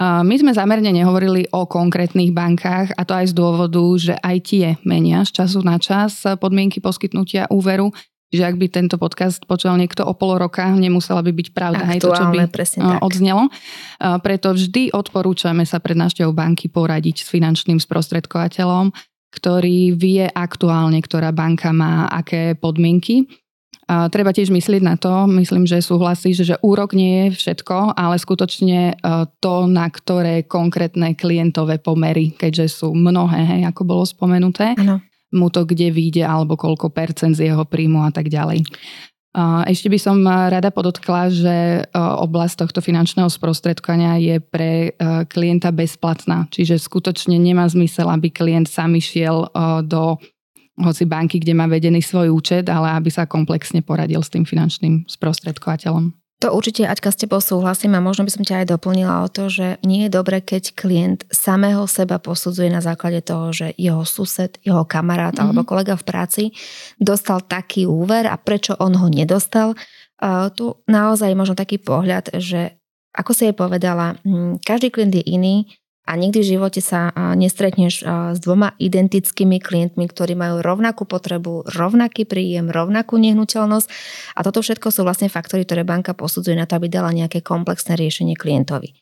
My 0.00 0.34
sme 0.38 0.56
zamerne 0.56 0.90
nehovorili 0.92 1.48
o 1.52 1.68
konkrétnych 1.68 2.32
bankách 2.32 2.96
a 2.96 3.02
to 3.04 3.12
aj 3.12 3.30
z 3.30 3.34
dôvodu, 3.36 3.84
že 4.00 4.14
aj 4.16 4.36
tie 4.46 4.66
menia 4.82 5.22
z 5.28 5.42
času 5.42 5.60
na 5.60 5.76
čas 5.76 6.24
podmienky 6.38 6.80
poskytnutia 6.80 7.50
úveru 7.52 7.92
že 8.30 8.46
ak 8.46 8.56
by 8.62 8.66
tento 8.70 8.94
podcast 8.94 9.42
počul 9.42 9.74
niekto 9.74 10.06
o 10.06 10.14
pol 10.14 10.38
roka, 10.38 10.62
nemusela 10.70 11.18
by 11.18 11.34
byť 11.34 11.48
pravda, 11.50 11.82
hej, 11.90 11.98
to, 11.98 12.14
čo 12.14 12.30
by 12.30 12.46
tak. 12.46 13.02
odznelo. 13.02 13.50
Preto 13.98 14.54
vždy 14.54 14.94
odporúčame 14.94 15.66
sa 15.66 15.82
pred 15.82 15.98
návštevou 15.98 16.30
banky 16.30 16.70
poradiť 16.70 17.26
s 17.26 17.28
finančným 17.28 17.82
sprostredkovateľom, 17.82 18.94
ktorý 19.34 19.98
vie 19.98 20.30
aktuálne, 20.30 21.02
ktorá 21.02 21.34
banka 21.34 21.74
má 21.74 22.06
aké 22.06 22.54
podmienky. 22.54 23.26
A 23.90 24.06
treba 24.06 24.30
tiež 24.30 24.54
myslieť 24.54 24.86
na 24.86 24.94
to, 24.94 25.26
myslím, 25.34 25.66
že 25.66 25.82
súhlasíš, 25.82 26.46
že 26.46 26.54
úrok 26.62 26.94
nie 26.94 27.34
je 27.34 27.42
všetko, 27.42 27.98
ale 27.98 28.22
skutočne 28.22 28.94
to, 29.42 29.66
na 29.66 29.90
ktoré 29.90 30.46
konkrétne 30.46 31.18
klientové 31.18 31.82
pomery, 31.82 32.30
keďže 32.30 32.70
sú 32.70 32.94
mnohé, 32.94 33.42
hej, 33.58 33.62
ako 33.66 33.82
bolo 33.82 34.06
spomenuté. 34.06 34.78
Ano 34.78 35.02
mu 35.30 35.46
to 35.46 35.62
kde 35.62 35.94
vyjde 35.94 36.26
alebo 36.26 36.58
koľko 36.58 36.90
percent 36.90 37.38
z 37.38 37.54
jeho 37.54 37.62
príjmu 37.62 38.02
a 38.02 38.10
tak 38.10 38.26
ďalej. 38.26 38.66
Ešte 39.70 39.86
by 39.86 39.98
som 40.02 40.26
rada 40.26 40.74
podotkla, 40.74 41.30
že 41.30 41.86
oblasť 41.94 42.66
tohto 42.66 42.82
finančného 42.82 43.30
sprostredkovania 43.30 44.18
je 44.18 44.42
pre 44.42 44.90
klienta 45.30 45.70
bezplatná, 45.70 46.50
čiže 46.50 46.82
skutočne 46.82 47.38
nemá 47.38 47.62
zmysel, 47.70 48.10
aby 48.10 48.26
klient 48.34 48.66
sám 48.66 48.98
išiel 48.98 49.46
do 49.86 50.18
hoci 50.82 51.04
banky, 51.04 51.38
kde 51.38 51.52
má 51.52 51.68
vedený 51.68 52.00
svoj 52.00 52.32
účet, 52.32 52.68
ale 52.68 52.96
aby 52.96 53.12
sa 53.12 53.28
komplexne 53.28 53.84
poradil 53.84 54.20
s 54.24 54.32
tým 54.32 54.48
finančným 54.48 55.06
sprostredkovateľom. 55.06 56.16
To 56.40 56.56
určite, 56.56 56.88
Aťka, 56.88 57.12
s 57.12 57.20
tebou 57.20 57.36
súhlasím 57.36 58.00
a 58.00 58.00
možno 58.00 58.24
by 58.24 58.32
som 58.32 58.40
ťa 58.48 58.64
aj 58.64 58.66
doplnila 58.72 59.20
o 59.20 59.28
to, 59.28 59.52
že 59.52 59.76
nie 59.84 60.08
je 60.08 60.10
dobre, 60.16 60.40
keď 60.40 60.72
klient 60.72 61.28
samého 61.28 61.84
seba 61.84 62.16
posudzuje 62.16 62.72
na 62.72 62.80
základe 62.80 63.20
toho, 63.20 63.52
že 63.52 63.76
jeho 63.76 64.08
sused, 64.08 64.56
jeho 64.64 64.88
kamarát 64.88 65.36
mm-hmm. 65.36 65.52
alebo 65.52 65.68
kolega 65.68 66.00
v 66.00 66.08
práci 66.08 66.44
dostal 66.96 67.44
taký 67.44 67.84
úver 67.84 68.24
a 68.24 68.40
prečo 68.40 68.72
on 68.80 68.96
ho 68.96 69.12
nedostal. 69.12 69.76
Uh, 70.16 70.48
tu 70.48 70.80
naozaj 70.88 71.28
možno 71.36 71.60
taký 71.60 71.76
pohľad, 71.76 72.32
že 72.40 72.80
ako 73.12 73.36
si 73.36 73.50
jej 73.50 73.56
povedala, 73.56 74.16
každý 74.62 74.94
klient 74.94 75.18
je 75.20 75.24
iný 75.26 75.56
a 76.08 76.16
nikdy 76.18 76.42
v 76.42 76.50
živote 76.56 76.82
sa 76.82 77.14
nestretneš 77.38 78.02
s 78.06 78.38
dvoma 78.42 78.74
identickými 78.80 79.62
klientmi, 79.62 80.10
ktorí 80.10 80.34
majú 80.34 80.58
rovnakú 80.58 81.06
potrebu, 81.06 81.70
rovnaký 81.70 82.26
príjem, 82.26 82.72
rovnakú 82.72 83.14
nehnuteľnosť 83.20 83.86
a 84.34 84.40
toto 84.42 84.64
všetko 84.64 84.90
sú 84.90 85.06
vlastne 85.06 85.30
faktory, 85.30 85.62
ktoré 85.62 85.86
banka 85.86 86.16
posudzuje 86.16 86.58
na 86.58 86.66
to, 86.66 86.80
aby 86.80 86.90
dala 86.90 87.14
nejaké 87.14 87.44
komplexné 87.44 87.94
riešenie 87.94 88.34
klientovi. 88.34 88.96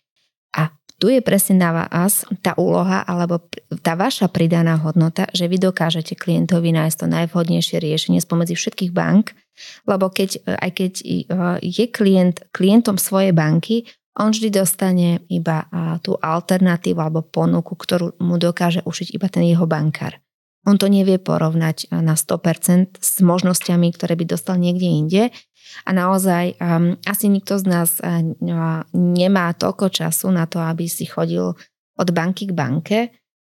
A 0.52 0.74
tu 0.98 1.06
je 1.06 1.22
presne 1.22 1.62
na 1.62 1.86
vás 1.86 2.26
tá 2.42 2.58
úloha 2.58 3.06
alebo 3.06 3.38
tá 3.86 3.94
vaša 3.94 4.26
pridaná 4.28 4.74
hodnota, 4.82 5.30
že 5.30 5.46
vy 5.46 5.62
dokážete 5.62 6.18
klientovi 6.18 6.74
nájsť 6.74 6.96
to 6.98 7.06
najvhodnejšie 7.06 7.78
riešenie 7.78 8.18
spomedzi 8.18 8.58
všetkých 8.58 8.90
bank, 8.90 9.32
lebo 9.86 10.10
keď, 10.10 10.42
aj 10.58 10.70
keď 10.74 10.92
je 11.62 11.86
klient 11.94 12.42
klientom 12.50 12.98
svojej 12.98 13.30
banky, 13.30 13.86
on 14.16 14.32
vždy 14.32 14.48
dostane 14.50 15.22
iba 15.28 15.68
tú 16.00 16.16
alternatívu 16.18 16.98
alebo 16.98 17.22
ponuku, 17.22 17.76
ktorú 17.76 18.18
mu 18.22 18.40
dokáže 18.40 18.82
ušiť 18.82 19.14
iba 19.14 19.28
ten 19.28 19.44
jeho 19.46 19.68
bankár. 19.68 20.18
On 20.66 20.76
to 20.76 20.90
nevie 20.90 21.16
porovnať 21.22 21.88
na 21.94 22.12
100% 22.18 22.98
s 22.98 23.24
možnosťami, 23.24 23.88
ktoré 23.94 24.18
by 24.18 24.24
dostal 24.26 24.58
niekde 24.58 24.88
inde. 24.90 25.22
A 25.86 25.90
naozaj 25.94 26.58
um, 26.58 26.96
asi 27.04 27.30
nikto 27.30 27.60
z 27.60 27.64
nás 27.68 28.00
uh, 28.00 28.20
nemá 28.92 29.46
toľko 29.54 29.92
času 29.92 30.32
na 30.32 30.48
to, 30.48 30.60
aby 30.60 30.88
si 30.90 31.06
chodil 31.06 31.54
od 31.98 32.08
banky 32.10 32.48
k 32.48 32.56
banke 32.56 32.98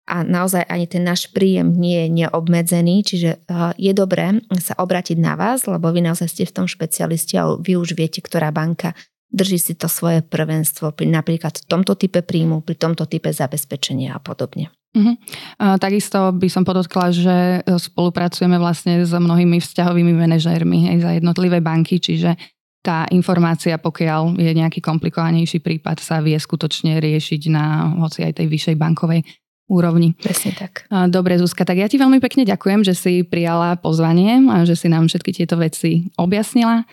a 0.10 0.26
naozaj 0.26 0.65
ani 0.65 0.89
ten 0.89 1.06
náš 1.06 1.30
príjem 1.30 1.69
nie 1.78 2.10
je 2.10 2.26
neobmedzený, 2.26 3.06
čiže 3.06 3.45
je 3.78 3.93
dobré 3.93 4.41
sa 4.58 4.74
obratiť 4.82 5.22
na 5.22 5.38
vás, 5.38 5.69
lebo 5.69 5.93
vy 5.93 6.02
naozaj 6.02 6.28
ste 6.34 6.43
v 6.50 6.56
tom 6.58 6.65
špecialisti 6.65 7.38
a 7.38 7.54
vy 7.54 7.78
už 7.78 7.93
viete, 7.93 8.17
ktorá 8.17 8.50
banka 8.50 8.98
drží 9.30 9.62
si 9.62 9.74
to 9.78 9.86
svoje 9.86 10.26
prvenstvo 10.26 10.94
pri 10.94 11.08
napríklad 11.10 11.65
tomto 11.70 11.94
type 11.94 12.26
príjmu, 12.26 12.65
pri 12.65 12.76
tomto 12.76 13.06
type 13.06 13.30
zabezpečenia 13.30 14.18
a 14.18 14.20
podobne. 14.20 14.74
Uh-huh. 14.89 15.13
Uh, 15.62 15.78
takisto 15.78 16.34
by 16.34 16.50
som 16.50 16.65
podotkla, 16.65 17.13
že 17.13 17.62
e, 17.62 17.78
spolupracujeme 17.78 18.58
vlastne 18.58 19.06
s 19.06 19.13
mnohými 19.13 19.62
vzťahovými 19.62 20.18
manažérmi 20.18 20.89
aj 20.89 20.98
za 20.98 21.12
jednotlivé 21.22 21.62
banky, 21.62 22.02
čiže 22.02 22.34
tá 22.82 23.06
informácia, 23.13 23.78
pokiaľ 23.78 24.39
je 24.39 24.50
nejaký 24.50 24.82
komplikovanejší 24.82 25.62
prípad, 25.62 26.02
sa 26.02 26.26
vie 26.26 26.34
skutočne 26.34 26.98
riešiť 26.98 27.42
na 27.54 27.94
hoci 28.02 28.26
aj 28.26 28.42
tej 28.42 28.48
vyššej 28.50 28.76
bankovej 28.82 29.22
úrovni. 29.70 30.18
Presne 30.18 30.58
tak. 30.58 30.89
Dobre, 30.89 31.38
Zuzka, 31.38 31.62
tak 31.62 31.78
ja 31.78 31.86
ti 31.86 32.02
veľmi 32.02 32.18
pekne 32.18 32.42
ďakujem, 32.42 32.82
že 32.82 32.98
si 32.98 33.22
prijala 33.22 33.78
pozvanie 33.78 34.42
a 34.50 34.65
že 34.65 34.74
si 34.74 34.89
nám 34.89 35.06
všetky 35.06 35.32
tieto 35.38 35.62
veci 35.62 36.10
objasnila. 36.18 36.89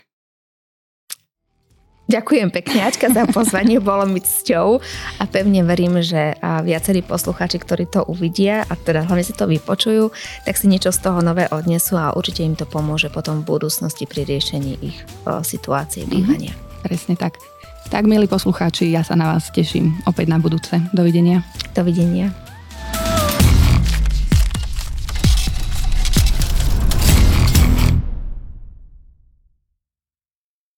Ďakujem 2.06 2.54
pekne, 2.54 2.86
Ačka, 2.86 3.10
za 3.10 3.26
pozvanie, 3.26 3.82
bolo 3.82 4.06
mi 4.06 4.22
cťou 4.22 4.78
a 5.18 5.22
pevne 5.26 5.66
verím, 5.66 5.98
že 5.98 6.38
viacerí 6.38 7.02
poslucháči, 7.02 7.58
ktorí 7.58 7.90
to 7.90 8.06
uvidia 8.06 8.62
a 8.62 8.78
teda 8.78 9.10
hlavne 9.10 9.26
si 9.26 9.34
to 9.34 9.50
vypočujú, 9.50 10.14
tak 10.46 10.54
si 10.54 10.70
niečo 10.70 10.94
z 10.94 11.02
toho 11.02 11.18
nové 11.18 11.50
odnesú 11.50 11.98
a 11.98 12.14
určite 12.14 12.46
im 12.46 12.54
to 12.54 12.62
pomôže 12.62 13.10
potom 13.10 13.42
v 13.42 13.58
budúcnosti 13.58 14.06
pri 14.06 14.22
riešení 14.22 14.78
ich 14.86 15.02
situácie 15.42 16.06
mhm. 16.06 16.10
bývania. 16.14 16.54
Mm-hmm. 16.54 16.84
Presne 16.86 17.14
tak. 17.18 17.42
Tak, 17.86 18.02
milí 18.06 18.26
poslucháči, 18.30 18.90
ja 18.90 19.06
sa 19.06 19.14
na 19.18 19.34
vás 19.34 19.50
teším 19.50 19.94
opäť 20.06 20.26
na 20.30 20.38
budúce. 20.38 20.78
Dovidenia. 20.90 21.42
Dovidenia. 21.74 22.34